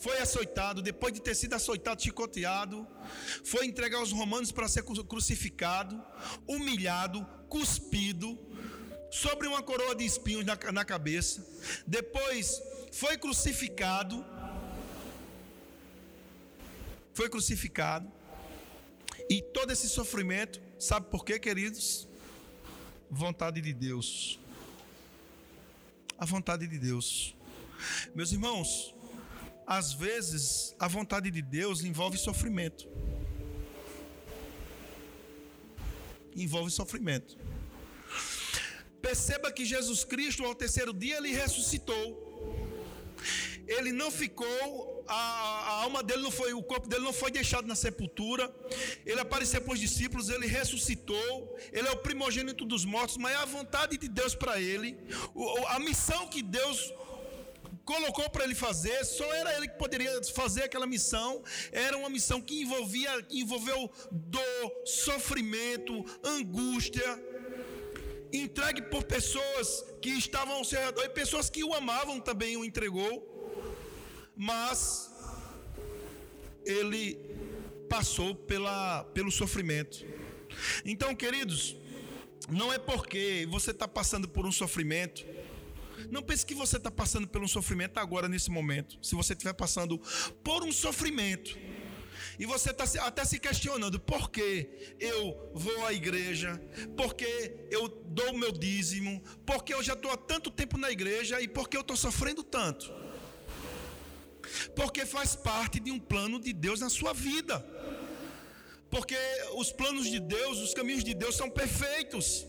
[0.00, 2.86] Foi açoitado, depois de ter sido açoitado, chicoteado,
[3.44, 6.02] foi entregar aos romanos para ser crucificado,
[6.46, 8.38] humilhado, cuspido,
[9.10, 11.46] sobre uma coroa de espinhos na, na cabeça.
[11.86, 12.60] Depois
[12.94, 14.24] foi crucificado.
[17.12, 18.10] Foi crucificado.
[19.28, 22.06] E todo esse sofrimento, sabe por quê, queridos?
[23.10, 24.38] Vontade de Deus.
[26.16, 27.34] A vontade de Deus.
[28.14, 28.94] Meus irmãos,
[29.66, 32.88] às vezes a vontade de Deus envolve sofrimento.
[36.36, 37.36] Envolve sofrimento.
[39.02, 42.33] Perceba que Jesus Cristo, ao terceiro dia, ele ressuscitou.
[43.66, 47.66] Ele não ficou, a, a, alma dele não foi, o corpo dele não foi deixado
[47.66, 48.52] na sepultura.
[49.04, 51.56] Ele apareceu para os discípulos, ele ressuscitou.
[51.72, 54.96] Ele é o primogênito dos mortos, mas é a vontade de Deus para ele,
[55.68, 56.92] a missão que Deus
[57.84, 61.42] colocou para ele fazer, só era ele que poderia fazer aquela missão.
[61.70, 67.22] Era uma missão que envolvia, envolveu dor, sofrimento, angústia
[68.32, 72.64] entregue por pessoas que estavam ao seu redor e pessoas que o amavam também o
[72.64, 73.33] entregou,
[74.36, 75.10] mas
[76.64, 77.18] ele
[77.88, 80.04] passou pela, pelo sofrimento.
[80.84, 81.76] Então, queridos,
[82.48, 85.24] não é porque você está passando por um sofrimento,
[86.10, 88.98] não pense que você está passando por um sofrimento agora, nesse momento.
[89.02, 90.00] Se você estiver passando
[90.42, 91.56] por um sofrimento,
[92.38, 94.68] e você está até se questionando: por que
[94.98, 96.60] eu vou à igreja?
[96.96, 99.22] Por que eu dou o meu dízimo?
[99.46, 101.96] Por que eu já estou há tanto tempo na igreja e por que eu estou
[101.96, 102.92] sofrendo tanto?
[104.74, 107.64] Porque faz parte de um plano de Deus na sua vida.
[108.90, 109.16] Porque
[109.54, 112.46] os planos de Deus, os caminhos de Deus são perfeitos.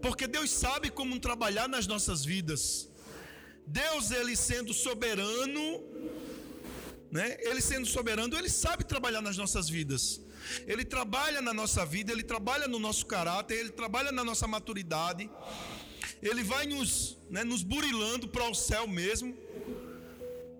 [0.00, 2.88] Porque Deus sabe como trabalhar nas nossas vidas.
[3.66, 5.62] Deus, ele sendo soberano,
[7.10, 7.36] né?
[7.40, 10.20] Ele sendo soberano, ele sabe trabalhar nas nossas vidas.
[10.66, 15.28] Ele trabalha na nossa vida, ele trabalha no nosso caráter, ele trabalha na nossa maturidade.
[16.22, 19.36] Ele vai nos, né, nos burilando para o céu mesmo,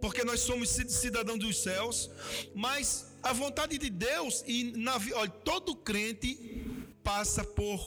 [0.07, 2.09] porque nós somos cidadãos dos céus.
[2.55, 6.31] Mas a vontade de Deus e na, olha, todo crente
[7.03, 7.79] passa por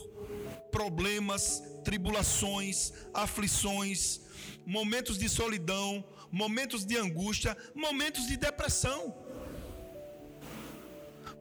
[0.70, 4.20] problemas, tribulações, aflições,
[4.66, 9.16] momentos de solidão, momentos de angústia, momentos de depressão,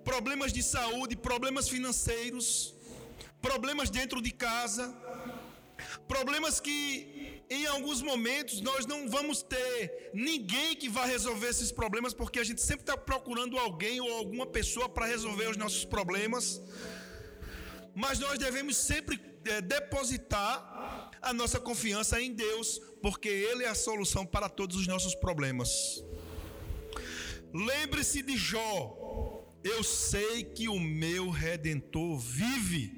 [0.06, 2.74] problemas de saúde, problemas financeiros,
[3.42, 4.96] problemas dentro de casa,
[6.08, 7.19] problemas que
[7.50, 12.44] em alguns momentos nós não vamos ter ninguém que vá resolver esses problemas, porque a
[12.44, 16.62] gente sempre está procurando alguém ou alguma pessoa para resolver os nossos problemas.
[17.96, 23.76] Mas nós devemos sempre é, depositar a nossa confiança em Deus, porque Ele é a
[23.76, 26.04] solução para todos os nossos problemas.
[27.52, 32.94] Lembre-se de Jó, eu sei que o meu redentor vive.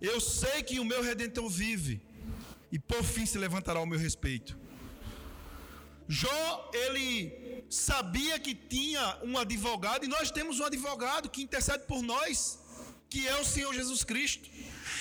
[0.00, 2.00] Eu sei que o meu redentor vive,
[2.70, 4.58] e por fim se levantará ao meu respeito.
[6.08, 12.02] Jó, ele sabia que tinha um advogado, e nós temos um advogado que intercede por
[12.02, 12.58] nós,
[13.08, 14.48] que é o Senhor Jesus Cristo.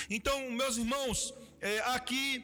[0.09, 2.43] Então, meus irmãos, é, aqui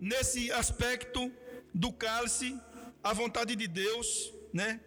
[0.00, 1.30] nesse aspecto
[1.74, 2.58] do cálice,
[3.02, 4.80] a vontade de Deus, né?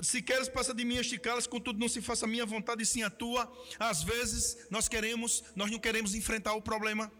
[0.00, 2.86] Se queres, passa de mim este cálice, contudo não se faça a minha vontade e
[2.86, 3.50] sim a tua.
[3.78, 7.10] Às vezes nós queremos, nós não queremos enfrentar o problema.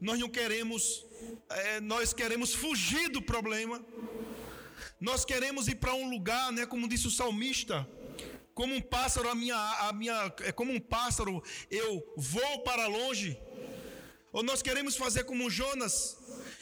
[0.00, 1.04] Nós não queremos,
[1.50, 3.84] é, nós queremos fugir do problema.
[5.00, 7.88] Nós queremos ir para um lugar, né, como disse o salmista,
[8.54, 13.38] como um pássaro a minha, a minha, é como um pássaro eu vou para longe.
[14.32, 16.16] Ou nós queremos fazer como Jonas,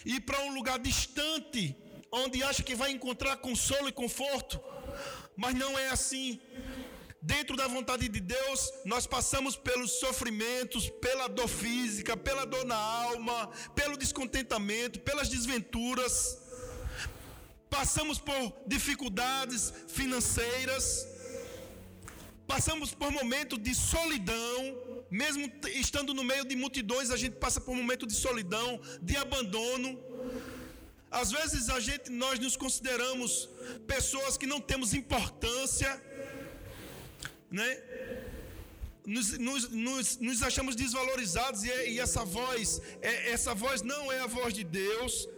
[0.04, 1.76] ir para um lugar distante,
[2.10, 4.60] onde acha que vai encontrar consolo e conforto,
[5.36, 6.40] mas não é assim.
[7.32, 12.76] Dentro da vontade de Deus, nós passamos pelos sofrimentos, pela dor física, pela dor na
[12.76, 16.38] alma, pelo descontentamento, pelas desventuras.
[17.68, 20.84] Passamos por dificuldades financeiras.
[22.46, 24.60] Passamos por momentos de solidão,
[25.10, 25.50] mesmo
[25.84, 29.98] estando no meio de multidões, a gente passa por um momento de solidão, de abandono.
[31.10, 33.48] Às vezes a gente, nós nos consideramos
[33.84, 35.90] pessoas que não temos importância,
[37.50, 37.78] né?
[39.04, 44.20] Nos, nos, nos, nos achamos desvalorizados e, e essa voz, é, essa voz não é
[44.20, 45.28] a voz de Deus,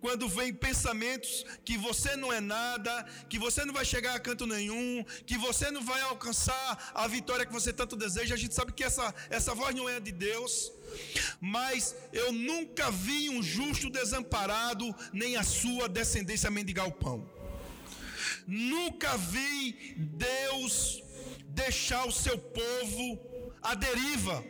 [0.00, 4.46] quando vem pensamentos que você não é nada, que você não vai chegar a canto
[4.46, 8.72] nenhum, que você não vai alcançar a vitória que você tanto deseja, a gente sabe
[8.72, 10.72] que essa, essa voz não é de Deus.
[11.40, 17.28] Mas eu nunca vi um justo desamparado, nem a sua descendência mendigar o pão.
[18.46, 21.02] Nunca vi Deus
[21.50, 24.44] deixar o seu povo à deriva.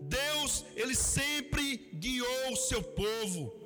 [0.00, 3.64] Deus, ele sempre guiou o seu povo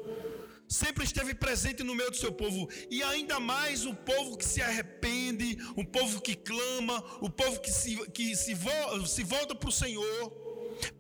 [0.69, 4.61] sempre esteve presente no meio do seu povo, e ainda mais o povo que se
[4.61, 9.69] arrepende, o povo que clama, o povo que se, que se, vo, se volta para
[9.69, 10.31] o Senhor,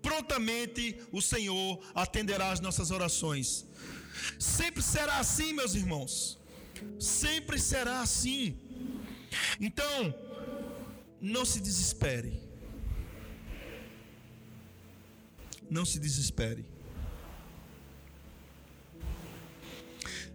[0.00, 3.66] prontamente o Senhor atenderá as nossas orações.
[4.38, 6.38] Sempre será assim, meus irmãos,
[6.98, 8.56] sempre será assim.
[9.60, 10.14] Então,
[11.20, 12.40] não se desespere.
[15.70, 16.64] Não se desespere.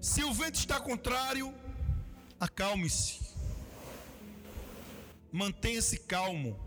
[0.01, 1.53] Se o vento está contrário,
[2.39, 3.19] acalme-se.
[5.31, 6.59] Mantenha-se calmo.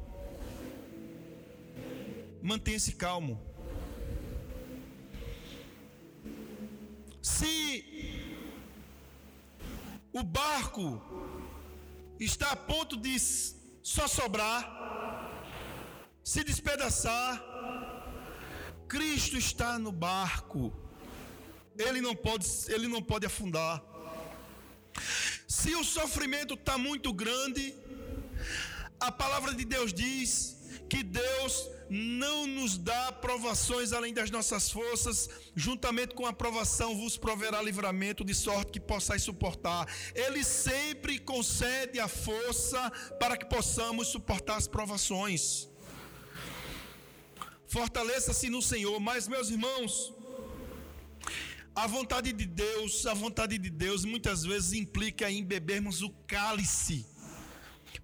[2.43, 3.41] Mantenha-se calmo.
[7.23, 8.27] Se
[10.13, 11.01] o barco
[12.19, 13.11] está a ponto de
[13.95, 14.61] só sobrar,
[16.31, 17.31] se despedaçar,
[18.95, 20.63] Cristo está no barco
[21.79, 23.83] ele não pode, ele não pode afundar.
[25.47, 27.75] Se o sofrimento está muito grande,
[28.99, 30.57] a palavra de Deus diz
[30.89, 37.17] que Deus não nos dá provações além das nossas forças, juntamente com a provação vos
[37.17, 39.87] proverá livramento, de sorte que possais suportar.
[40.15, 45.69] Ele sempre concede a força para que possamos suportar as provações.
[47.69, 50.15] Fortaleça-se no Senhor, mas meus irmãos,
[51.75, 57.05] a vontade de Deus, a vontade de Deus muitas vezes implica em bebermos o cálice,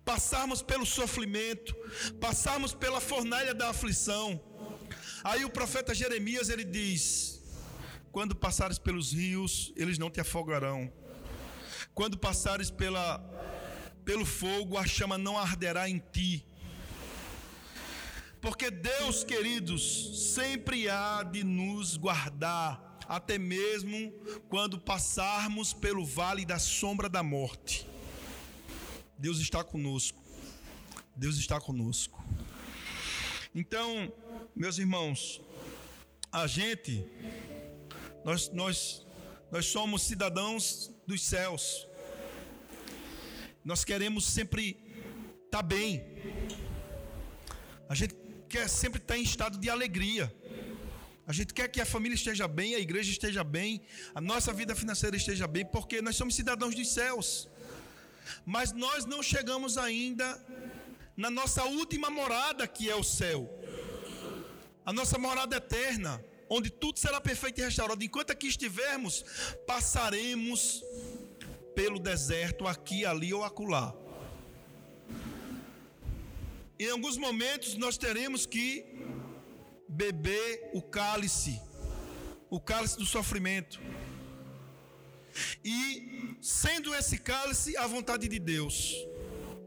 [0.04, 1.74] passarmos pelo sofrimento,
[2.20, 4.40] passarmos pela fornalha da aflição.
[5.24, 7.42] Aí o profeta Jeremias ele diz:
[8.10, 10.92] Quando passares pelos rios, eles não te afogarão.
[11.94, 13.18] Quando passares pela
[14.04, 16.44] pelo fogo, a chama não arderá em ti.
[18.40, 24.12] Porque Deus, queridos, sempre há de nos guardar até mesmo
[24.48, 27.91] quando passarmos pelo vale da sombra da morte.
[29.22, 30.20] Deus está conosco.
[31.14, 32.20] Deus está conosco.
[33.54, 34.12] Então,
[34.52, 35.40] meus irmãos,
[36.32, 37.06] a gente,
[38.24, 39.06] nós, nós,
[39.52, 41.86] nós somos cidadãos dos céus.
[43.64, 44.70] Nós queremos sempre
[45.44, 46.04] estar tá bem.
[47.88, 48.16] A gente
[48.48, 50.34] quer sempre estar em estado de alegria.
[51.28, 53.82] A gente quer que a família esteja bem, a igreja esteja bem,
[54.16, 57.48] a nossa vida financeira esteja bem, porque nós somos cidadãos dos céus.
[58.44, 60.40] Mas nós não chegamos ainda
[61.16, 63.48] na nossa última morada, que é o céu.
[64.84, 68.02] A nossa morada eterna, onde tudo será perfeito e restaurado.
[68.04, 69.24] Enquanto aqui estivermos,
[69.66, 70.82] passaremos
[71.74, 73.94] pelo deserto, aqui, ali ou acolá.
[76.78, 78.84] Em alguns momentos nós teremos que
[79.88, 81.60] beber o cálice,
[82.50, 83.80] o cálice do sofrimento.
[85.64, 88.94] E sendo esse cálice a vontade de Deus,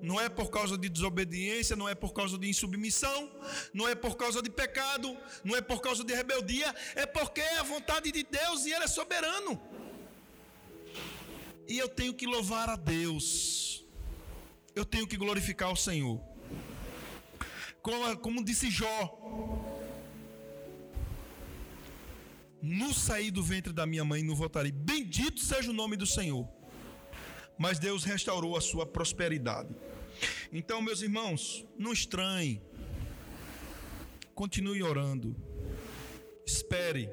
[0.01, 3.31] não é por causa de desobediência, não é por causa de insubmissão,
[3.73, 7.57] não é por causa de pecado, não é por causa de rebeldia, é porque é
[7.57, 9.59] a vontade de Deus e Ele é soberano.
[11.67, 13.83] E eu tenho que louvar a Deus,
[14.75, 16.21] eu tenho que glorificar o Senhor.
[17.81, 19.19] Como, como disse Jó,
[22.65, 24.71] no sair do ventre da minha mãe não voltarei.
[24.71, 26.47] Bendito seja o nome do Senhor.
[27.59, 29.73] Mas Deus restaurou a sua prosperidade.
[30.51, 32.59] Então, meus irmãos, não estranhe.
[34.33, 35.35] Continue orando.
[36.45, 37.07] Espere.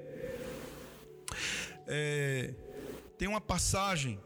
[1.86, 2.54] É,
[3.18, 4.18] tem uma passagem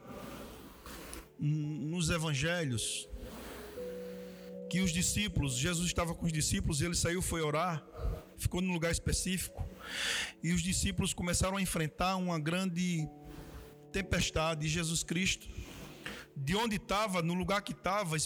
[1.38, 3.08] nos evangelhos
[4.70, 7.84] que os discípulos, Jesus estava com os discípulos, ele saiu, foi orar,
[8.36, 9.64] ficou num lugar específico,
[10.42, 13.08] e os discípulos começaram a enfrentar uma grande
[13.92, 15.48] tempestade, e Jesus Cristo,
[16.36, 18.16] de onde estava, no lugar que estava,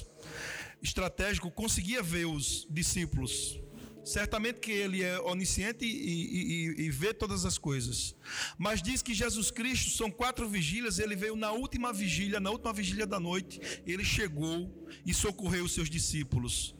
[0.83, 3.61] estratégico, conseguia ver os discípulos.
[4.05, 8.17] Certamente que ele é onisciente e, e, e, vê todas as coisas.
[8.59, 10.99] Mas diz que Jesus Cristo são quatro vigílias.
[10.99, 13.61] Ele veio na última vigília, na última vigília da noite.
[13.87, 16.75] Ele chegou e socorreu os seus discípulos.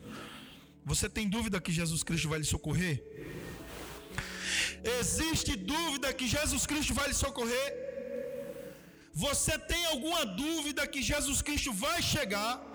[0.85, 3.05] Você tem dúvida que Jesus Cristo vai lhe socorrer?
[4.85, 7.69] Existe dúvida que Jesus Cristo vai lhe socorrer?
[9.13, 12.71] Você tem alguma dúvida que Jesus Cristo vai chegar?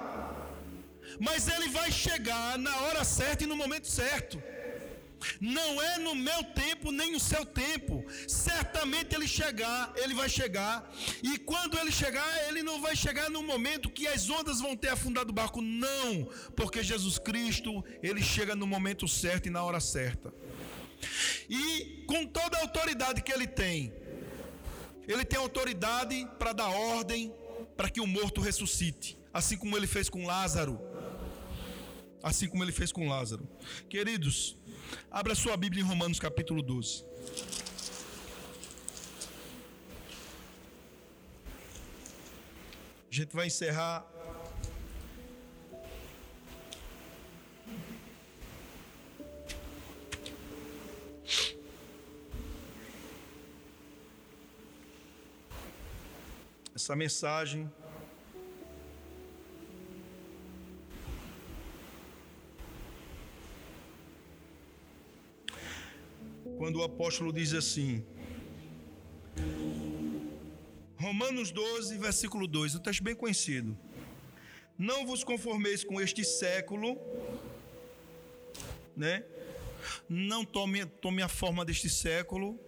[1.19, 4.41] mas ele vai chegar na hora certa e no momento certo.
[5.39, 8.05] Não é no meu tempo nem no seu tempo.
[8.27, 10.91] Certamente ele chegar, ele vai chegar.
[11.23, 14.89] E quando ele chegar, ele não vai chegar no momento que as ondas vão ter
[14.89, 19.79] afundado o barco, não, porque Jesus Cristo, ele chega no momento certo e na hora
[19.79, 20.33] certa.
[21.49, 23.93] E com toda a autoridade que ele tem,
[25.07, 27.33] ele tem autoridade para dar ordem
[27.77, 30.79] para que o morto ressuscite, assim como ele fez com Lázaro
[32.25, 33.47] assim como ele fez com Lázaro.
[33.87, 34.57] Queridos,
[35.11, 37.05] abra sua Bíblia em Romanos capítulo 12.
[43.11, 44.03] A gente vai encerrar
[56.85, 57.67] essa mensagem
[66.59, 68.05] quando o apóstolo diz assim,
[70.97, 73.75] Romanos 12, versículo 2, um texto bem conhecido.
[74.77, 76.99] Não vos conformeis com este século,
[78.95, 79.25] né?
[80.07, 82.59] Não tome, tome a forma deste século,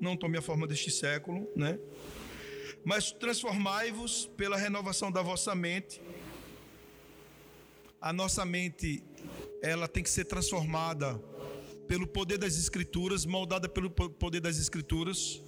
[0.00, 1.78] não tome a forma deste século, né?
[2.86, 6.00] Mas transformai-vos pela renovação da vossa mente.
[8.00, 9.02] A nossa mente,
[9.60, 11.18] ela tem que ser transformada
[11.88, 15.42] pelo poder das Escrituras, moldada pelo poder das Escrituras.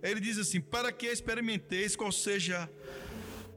[0.00, 2.70] Ele diz assim: para que experimenteis qual seja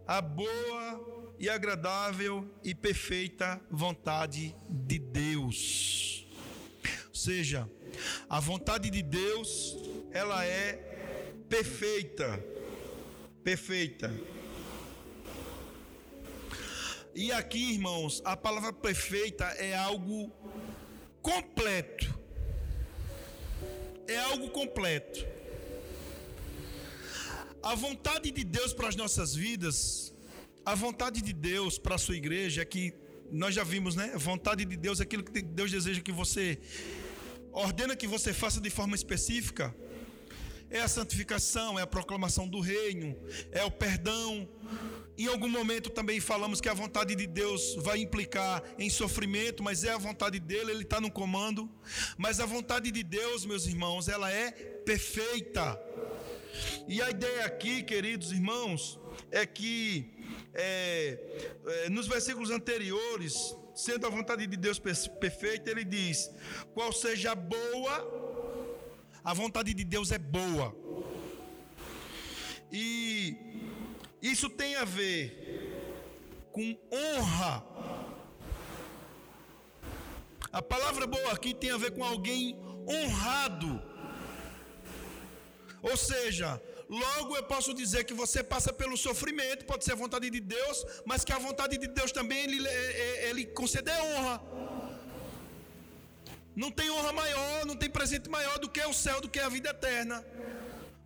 [0.07, 6.25] a boa e agradável e perfeita vontade de Deus.
[7.09, 7.69] Ou seja,
[8.27, 9.77] a vontade de Deus,
[10.11, 10.73] ela é
[11.47, 12.50] perfeita.
[13.43, 14.13] Perfeita.
[17.13, 20.31] E aqui, irmãos, a palavra perfeita é algo
[21.21, 22.19] completo.
[24.07, 25.25] É algo completo.
[27.63, 30.13] A vontade de Deus para as nossas vidas,
[30.65, 32.93] a vontade de Deus para a sua igreja é que
[33.31, 34.11] nós já vimos, né?
[34.13, 36.59] A vontade de Deus é aquilo que Deus deseja que você
[37.51, 39.75] ordena que você faça de forma específica.
[40.71, 43.15] É a santificação, é a proclamação do reino,
[43.51, 44.47] é o perdão,
[45.17, 49.83] em algum momento também falamos que a vontade de Deus vai implicar em sofrimento, mas
[49.83, 51.69] é a vontade dele, ele está no comando.
[52.17, 55.79] Mas a vontade de Deus, meus irmãos, ela é perfeita.
[56.87, 58.99] E a ideia aqui, queridos irmãos,
[59.29, 60.09] é que
[60.53, 61.19] é,
[61.67, 66.31] é, nos versículos anteriores, sendo a vontade de Deus perfeita, ele diz:
[66.73, 68.30] qual seja boa,
[69.23, 70.75] a vontade de Deus é boa.
[72.71, 73.35] E
[74.21, 75.21] isso tem a ver
[76.51, 77.63] com honra.
[80.51, 82.57] A palavra boa aqui tem a ver com alguém
[82.87, 83.81] honrado.
[85.81, 90.29] Ou seja, logo eu posso dizer que você passa pelo sofrimento, pode ser a vontade
[90.29, 92.67] de Deus, mas que a vontade de Deus também ele,
[93.29, 94.41] ele conceder honra.
[96.61, 99.49] Não tem honra maior, não tem presente maior do que o céu, do que a
[99.49, 100.23] vida eterna.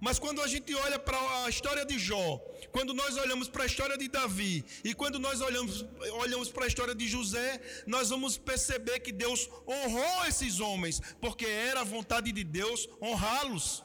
[0.01, 2.41] Mas quando a gente olha para a história de Jó,
[2.73, 5.85] quando nós olhamos para a história de Davi e quando nós olhamos,
[6.23, 11.45] olhamos para a história de José, nós vamos perceber que Deus honrou esses homens, porque
[11.45, 13.81] era a vontade de Deus honrá-los.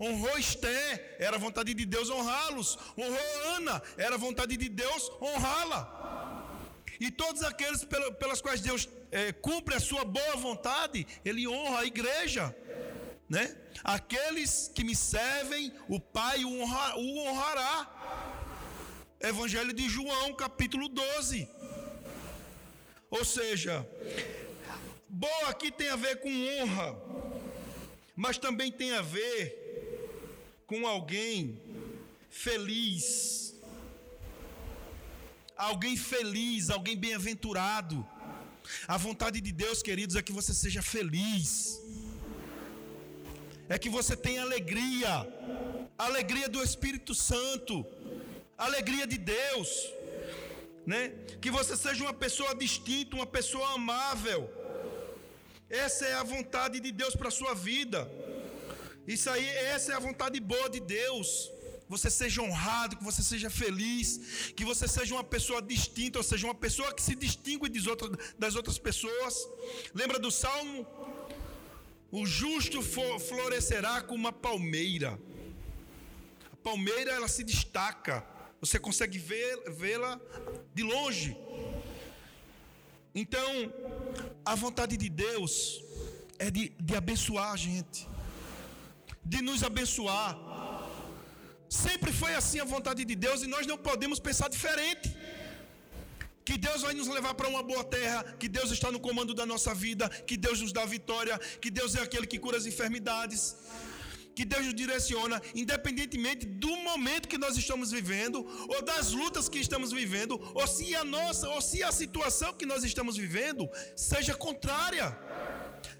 [0.00, 2.78] Honrou Esté, era a vontade de Deus honrá-los.
[2.96, 5.82] Honrou Ana, era a vontade de Deus honrá-la.
[6.98, 7.84] E todos aqueles
[8.18, 12.56] pelas quais Deus é, cumpre a sua boa vontade, Ele honra a igreja
[13.32, 13.56] né?
[13.82, 17.74] Aqueles que me servem, o Pai o, honra, o honrará.
[19.18, 21.48] Evangelho de João, capítulo 12.
[23.10, 23.88] Ou seja,
[25.08, 26.94] boa aqui tem a ver com honra,
[28.14, 29.40] mas também tem a ver
[30.66, 31.58] com alguém
[32.28, 33.54] feliz.
[35.56, 38.06] Alguém feliz, alguém bem-aventurado.
[38.86, 41.80] A vontade de Deus, queridos, é que você seja feliz
[43.68, 45.12] é que você tenha alegria,
[45.96, 47.86] alegria do Espírito Santo,
[48.58, 49.70] alegria de Deus,
[50.86, 51.12] né?
[51.40, 54.40] Que você seja uma pessoa distinta, uma pessoa amável.
[55.70, 58.00] Essa é a vontade de Deus para a sua vida.
[59.06, 61.50] Isso aí, essa é a vontade boa de Deus.
[61.88, 66.46] Você seja honrado, que você seja feliz, que você seja uma pessoa distinta, ou seja,
[66.46, 67.68] uma pessoa que se distingue
[68.38, 69.34] das outras pessoas.
[69.94, 70.86] Lembra do Salmo
[72.12, 75.18] o justo florescerá como uma palmeira.
[76.52, 78.22] A palmeira ela se destaca.
[78.60, 80.20] Você consegue vê-la
[80.74, 81.34] de longe.
[83.14, 83.72] Então,
[84.44, 85.82] a vontade de Deus
[86.38, 88.06] é de, de abençoar a gente,
[89.24, 90.38] de nos abençoar.
[91.72, 95.06] Sempre foi assim a vontade de Deus e nós não podemos pensar diferente
[96.44, 99.46] que Deus vai nos levar para uma boa terra, que Deus está no comando da
[99.46, 103.56] nossa vida, que Deus nos dá vitória, que Deus é aquele que cura as enfermidades,
[104.36, 109.58] que Deus nos direciona, independentemente do momento que nós estamos vivendo, ou das lutas que
[109.58, 113.66] estamos vivendo, ou se a nossa, ou se a situação que nós estamos vivendo
[113.96, 115.18] seja contrária.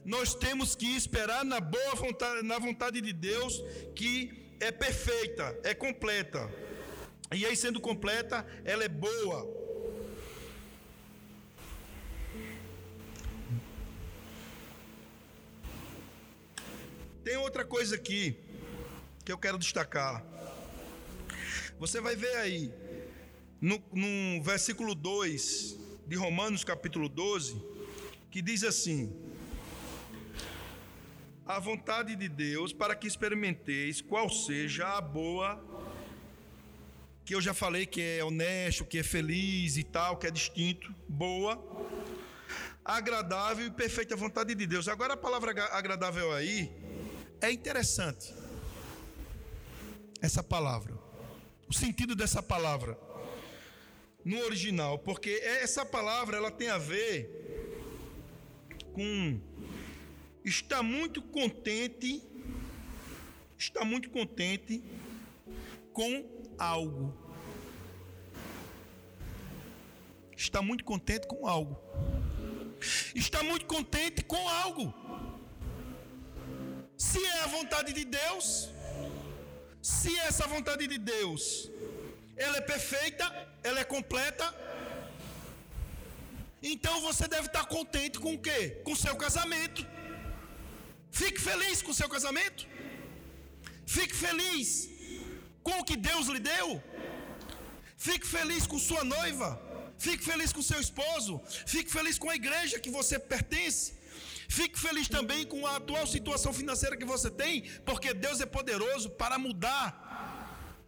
[0.04, 3.62] Nós temos que esperar na boa vontade, na vontade de Deus,
[3.96, 6.48] que é perfeita, é completa.
[7.32, 9.60] E aí, sendo completa, ela é boa.
[17.24, 18.36] Tem outra coisa aqui
[19.24, 20.24] que eu quero destacar.
[21.80, 22.72] Você vai ver aí,
[23.60, 27.60] no, no versículo 2 de Romanos, capítulo 12,
[28.30, 29.12] que diz assim:
[31.44, 35.62] A vontade de Deus para que experimenteis qual seja a boa,
[37.24, 40.94] que eu já falei que é honesto, que é feliz e tal, que é distinto,
[41.08, 41.60] boa,
[42.84, 44.86] agradável e perfeita vontade de Deus.
[44.86, 46.70] Agora a palavra agradável aí
[47.40, 48.32] é interessante
[50.20, 50.94] essa palavra,
[51.68, 52.96] o sentido dessa palavra
[54.24, 57.28] no original, porque essa palavra ela tem a ver
[58.92, 59.40] com
[60.44, 62.22] estar muito contente,
[63.58, 64.82] está muito contente
[65.92, 66.24] com
[66.58, 67.16] algo.
[70.36, 71.78] Está muito contente com algo.
[73.14, 74.92] Está muito contente com algo.
[76.96, 78.68] Se é a vontade de Deus,
[79.80, 81.70] se essa vontade de Deus,
[82.36, 83.24] ela é perfeita,
[83.62, 84.46] ela é completa,
[86.62, 88.80] então você deve estar contente com o quê?
[88.84, 89.84] Com seu casamento.
[91.20, 92.62] Fique feliz com o seu casamento.
[93.96, 94.68] Fique feliz
[95.66, 96.68] com o que Deus lhe deu.
[98.06, 99.48] Fique feliz com sua noiva.
[100.06, 101.34] Fique feliz com seu esposo.
[101.72, 103.84] Fique feliz com a igreja que você pertence.
[104.58, 109.08] Fique feliz também com a atual situação financeira que você tem, porque Deus é poderoso
[109.20, 109.86] para mudar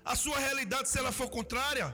[0.05, 1.89] a sua realidade se ela for contrária.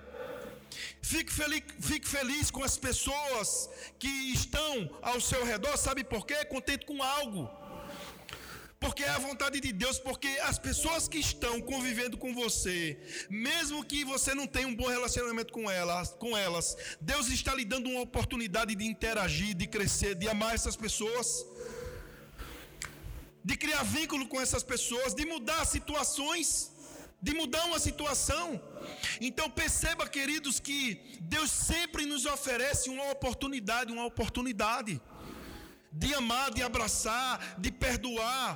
[1.03, 3.69] Fique feliz, fique feliz com as pessoas
[3.99, 4.73] que estão
[5.03, 6.45] ao seu redor, sabe por quê?
[6.45, 7.60] Contente com algo.
[8.81, 13.85] Porque é a vontade de Deus, porque as pessoas que estão convivendo com você, mesmo
[13.85, 17.91] que você não tenha um bom relacionamento com elas, com elas, Deus está lhe dando
[17.91, 21.45] uma oportunidade de interagir, de crescer, de amar essas pessoas
[23.45, 26.73] de criar vínculo com essas pessoas, de mudar situações,
[27.23, 28.61] de mudar uma situação.
[29.21, 35.01] Então perceba, queridos, que Deus sempre nos oferece uma oportunidade, uma oportunidade
[35.93, 38.51] de amar, de abraçar, de perdoar,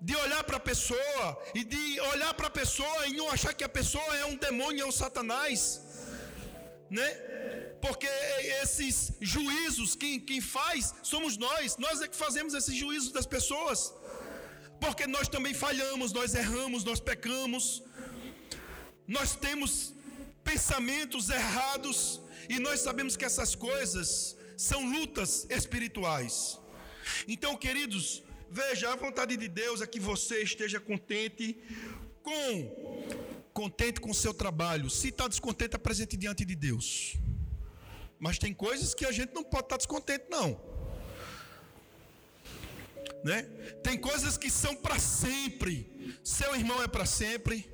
[0.00, 3.64] de olhar para a pessoa e de olhar para a pessoa e não achar que
[3.64, 5.80] a pessoa é um demônio, é um satanás,
[6.90, 7.08] né?
[7.80, 8.06] porque
[8.62, 13.94] esses juízos, quem, quem faz somos nós, nós é que fazemos esses juízos das pessoas.
[14.80, 17.82] porque nós também falhamos, nós erramos, nós pecamos,
[19.06, 19.94] nós temos
[20.44, 26.58] pensamentos errados e nós sabemos que essas coisas são lutas espirituais.
[27.28, 31.58] Então, queridos, veja, a vontade de Deus é que você esteja contente
[32.22, 33.06] com
[33.52, 34.90] contente com o seu trabalho.
[34.90, 37.16] Se está descontente, apresente diante de Deus.
[38.18, 40.60] Mas tem coisas que a gente não pode estar descontente, não.
[43.24, 43.42] Né?
[43.82, 46.18] Tem coisas que são para sempre.
[46.22, 47.70] Seu irmão é para sempre.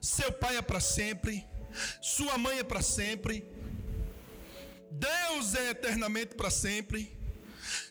[0.00, 1.46] Seu pai é para sempre.
[2.02, 3.44] Sua mãe é para sempre.
[4.90, 7.16] Deus é eternamente para sempre.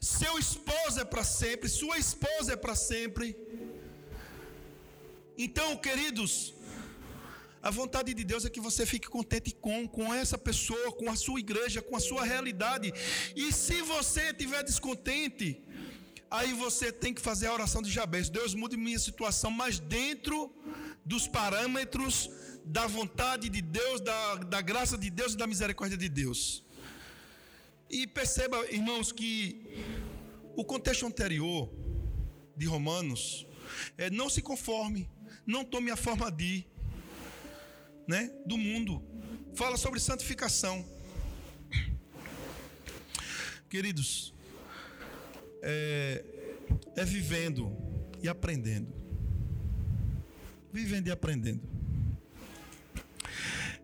[0.02, 1.70] Seu esposo é para sempre.
[1.70, 3.36] Sua esposa é para sempre.
[5.38, 6.54] Então, queridos,
[7.62, 11.16] a vontade de Deus é que você fique contente com, com essa pessoa, com a
[11.16, 12.94] sua igreja, com a sua realidade.
[13.36, 15.62] E se você estiver descontente,
[16.30, 18.30] aí você tem que fazer a oração de Jabez.
[18.30, 20.52] Deus mude minha situação, mas dentro
[21.06, 22.30] dos parâmetros
[22.66, 26.64] da vontade de Deus, da, da graça de Deus e da misericórdia de Deus.
[27.90, 29.62] E perceba, irmãos, que
[30.56, 31.70] o contexto anterior
[32.56, 33.46] de Romanos
[33.98, 35.10] é não se conforme,
[35.46, 36.66] não tome a forma de
[38.08, 39.02] né, do mundo.
[39.56, 40.86] Fala sobre santificação.
[43.70, 44.34] Queridos,
[45.62, 46.24] é,
[46.96, 47.76] é vivendo
[48.22, 48.94] e aprendendo.
[50.72, 51.62] Vivendo e aprendendo.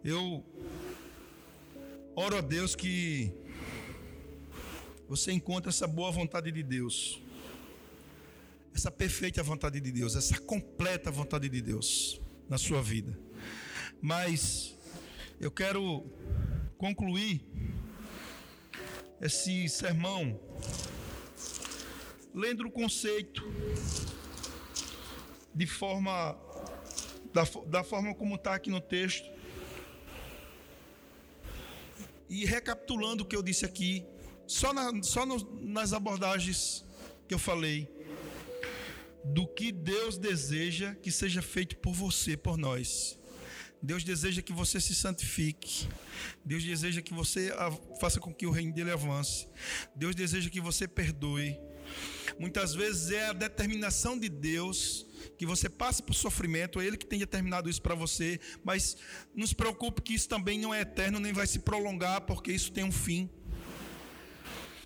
[0.04, 0.44] Eu
[2.16, 3.32] oro a Deus que
[5.16, 7.22] você encontre essa boa vontade de Deus,
[8.74, 13.16] essa perfeita vontade de Deus, essa completa vontade de Deus na sua vida.
[14.02, 14.76] Mas
[15.40, 16.04] eu quero
[16.80, 17.46] concluir
[19.22, 20.40] esse sermão
[22.34, 23.44] lendo o conceito
[25.54, 26.36] de forma
[27.32, 29.32] da, da forma como está aqui no texto.
[32.28, 34.04] E recapitulando o que eu disse aqui
[34.48, 36.86] só, na, só no, nas abordagens
[37.28, 37.90] que eu falei
[39.24, 43.18] do que Deus deseja que seja feito por você, por nós.
[43.82, 45.90] Deus deseja que você se santifique.
[46.44, 47.52] Deus deseja que você
[48.00, 49.48] faça com que o reino dele avance.
[49.94, 51.60] Deus deseja que você perdoe.
[52.40, 55.06] Muitas vezes é a determinação de Deus
[55.38, 58.98] que você passe por sofrimento, é Ele que tem determinado isso para você, mas
[59.36, 62.72] não se preocupe que isso também não é eterno, nem vai se prolongar, porque isso
[62.72, 63.30] tem um fim.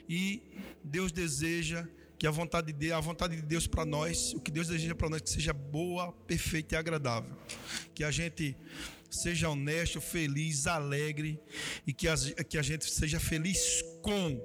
[0.07, 0.41] E
[0.83, 1.87] Deus deseja
[2.17, 4.95] que a vontade de Deus, a vontade de Deus para nós, o que Deus deseja
[4.95, 7.35] para nós que seja boa, perfeita e agradável.
[7.93, 8.55] Que a gente
[9.09, 11.39] seja honesto, feliz, alegre
[11.85, 12.15] e que a,
[12.47, 14.41] que a gente seja feliz com,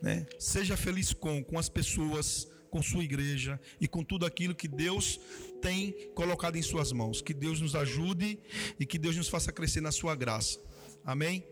[0.00, 0.26] né?
[0.38, 5.20] Seja feliz com com as pessoas, com sua igreja e com tudo aquilo que Deus
[5.60, 7.20] tem colocado em suas mãos.
[7.20, 8.38] Que Deus nos ajude
[8.78, 10.58] e que Deus nos faça crescer na sua graça.
[11.04, 11.44] Amém.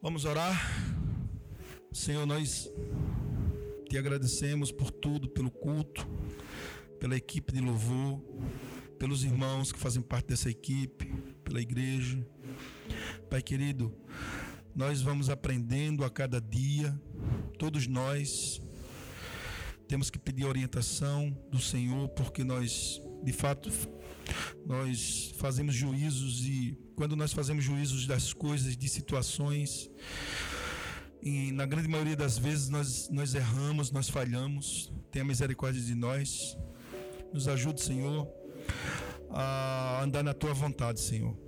[0.00, 1.11] Vamos orar.
[1.92, 2.72] Senhor, nós
[3.88, 6.08] te agradecemos por tudo, pelo culto,
[6.98, 8.18] pela equipe de louvor,
[8.98, 11.12] pelos irmãos que fazem parte dessa equipe,
[11.44, 12.26] pela igreja.
[13.28, 13.94] Pai querido,
[14.74, 16.98] nós vamos aprendendo a cada dia,
[17.58, 18.62] todos nós
[19.86, 23.70] temos que pedir orientação do Senhor, porque nós, de fato,
[24.64, 29.90] nós fazemos juízos e quando nós fazemos juízos das coisas, de situações,
[31.22, 34.92] e na grande maioria das vezes nós, nós erramos, nós falhamos.
[35.12, 36.58] Tenha misericórdia de nós.
[37.32, 38.28] Nos ajude, Senhor,
[39.30, 41.38] a andar na tua vontade, Senhor.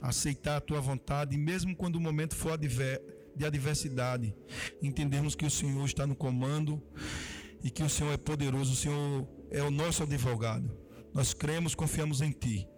[0.00, 4.34] Aceitar a tua vontade, mesmo quando o momento for de adversidade,
[4.82, 6.82] entendemos que o Senhor está no comando
[7.62, 10.68] e que o Senhor é poderoso, o Senhor é o nosso advogado.
[11.14, 12.68] Nós cremos, confiamos em Ti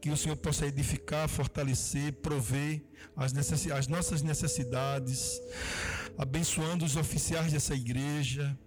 [0.00, 2.84] que o Senhor possa edificar, fortalecer, prover
[3.16, 3.70] as, necess...
[3.70, 5.40] as nossas necessidades,
[6.18, 8.58] abençoando os oficiais dessa igreja,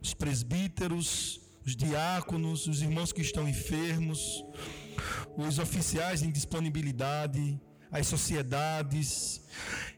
[0.00, 4.44] os presbíteros, os diáconos, os irmãos que estão enfermos,
[5.36, 7.60] os oficiais em disponibilidade,
[7.90, 9.40] as sociedades,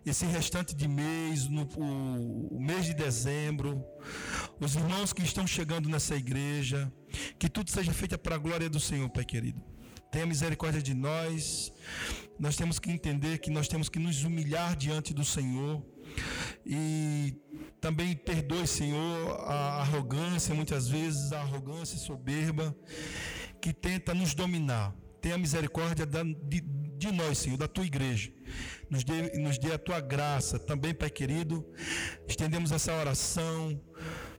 [0.05, 3.85] esse restante de mês, no, o, o, mês de dezembro,
[4.61, 6.93] os irmãos que estão chegando nessa igreja,
[7.39, 9.70] que tudo seja feito para a glória do Senhor, Pai querido.
[10.11, 11.73] Tenha misericórdia de nós.
[12.39, 15.83] Nós temos que entender que nós temos que nos humilhar diante do Senhor.
[16.67, 17.35] E
[17.81, 22.75] também perdoe, Senhor, a arrogância, muitas vezes a arrogância soberba
[23.61, 24.95] que tenta nos dominar.
[25.21, 28.33] Tenha misericórdia de, de nós, Senhor, da tua igreja.
[28.89, 31.65] Nos dê, nos dê a tua graça também, Pai querido.
[32.27, 33.81] Estendemos essa oração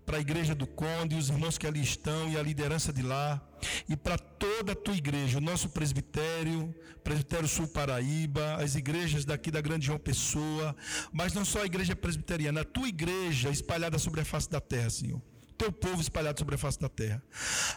[0.06, 3.42] para a igreja do Conde, os irmãos que ali estão e a liderança de lá,
[3.88, 6.74] e para toda a tua igreja, o nosso presbitério,
[7.04, 10.76] Presbitério Sul Paraíba, as igrejas daqui da Grande João Pessoa,
[11.12, 14.90] mas não só a igreja presbiteriana, a tua igreja espalhada sobre a face da terra,
[14.90, 15.22] Senhor
[15.62, 17.22] teu povo espalhado sobre a face da terra.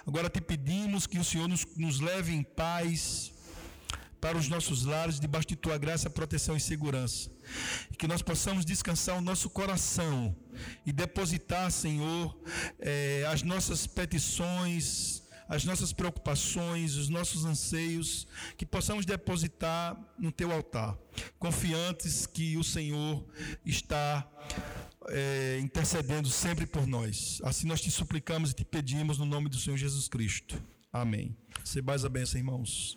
[0.06, 3.30] Agora te pedimos que o Senhor nos, nos leve em paz
[4.18, 7.30] para os nossos lares, debaixo de tua graça, proteção e segurança.
[7.92, 10.36] E que nós possamos descansar o nosso coração
[10.84, 12.36] e depositar, Senhor,
[12.78, 18.26] eh, as nossas petições, as nossas preocupações, os nossos anseios,
[18.56, 20.96] que possamos depositar no teu altar,
[21.38, 23.24] confiantes que o Senhor
[23.64, 24.26] está
[25.08, 27.40] é, intercedendo sempre por nós.
[27.44, 30.60] Assim nós te suplicamos e te pedimos no nome do Senhor Jesus Cristo.
[30.94, 31.36] Amém.
[31.82, 32.96] mais a benção, irmãos.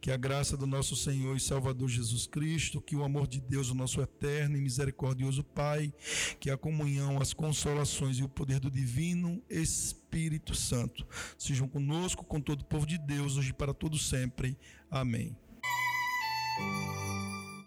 [0.00, 3.70] Que a graça do nosso Senhor e Salvador Jesus Cristo, que o amor de Deus,
[3.70, 5.94] o nosso eterno e misericordioso Pai,
[6.40, 11.06] que a comunhão, as consolações e o poder do divino Espírito Santo
[11.38, 14.58] sejam conosco, com todo o povo de Deus, hoje e para todo sempre.
[14.90, 15.36] Amém.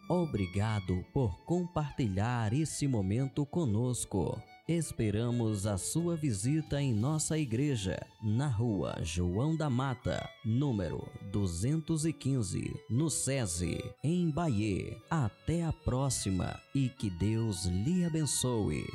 [0.09, 4.37] Obrigado por compartilhar esse momento conosco.
[4.67, 13.09] Esperamos a sua visita em nossa igreja, na rua João da Mata, número 215, no
[13.09, 14.95] SESI, em Bahia.
[15.09, 18.85] Até a próxima e que Deus lhe abençoe.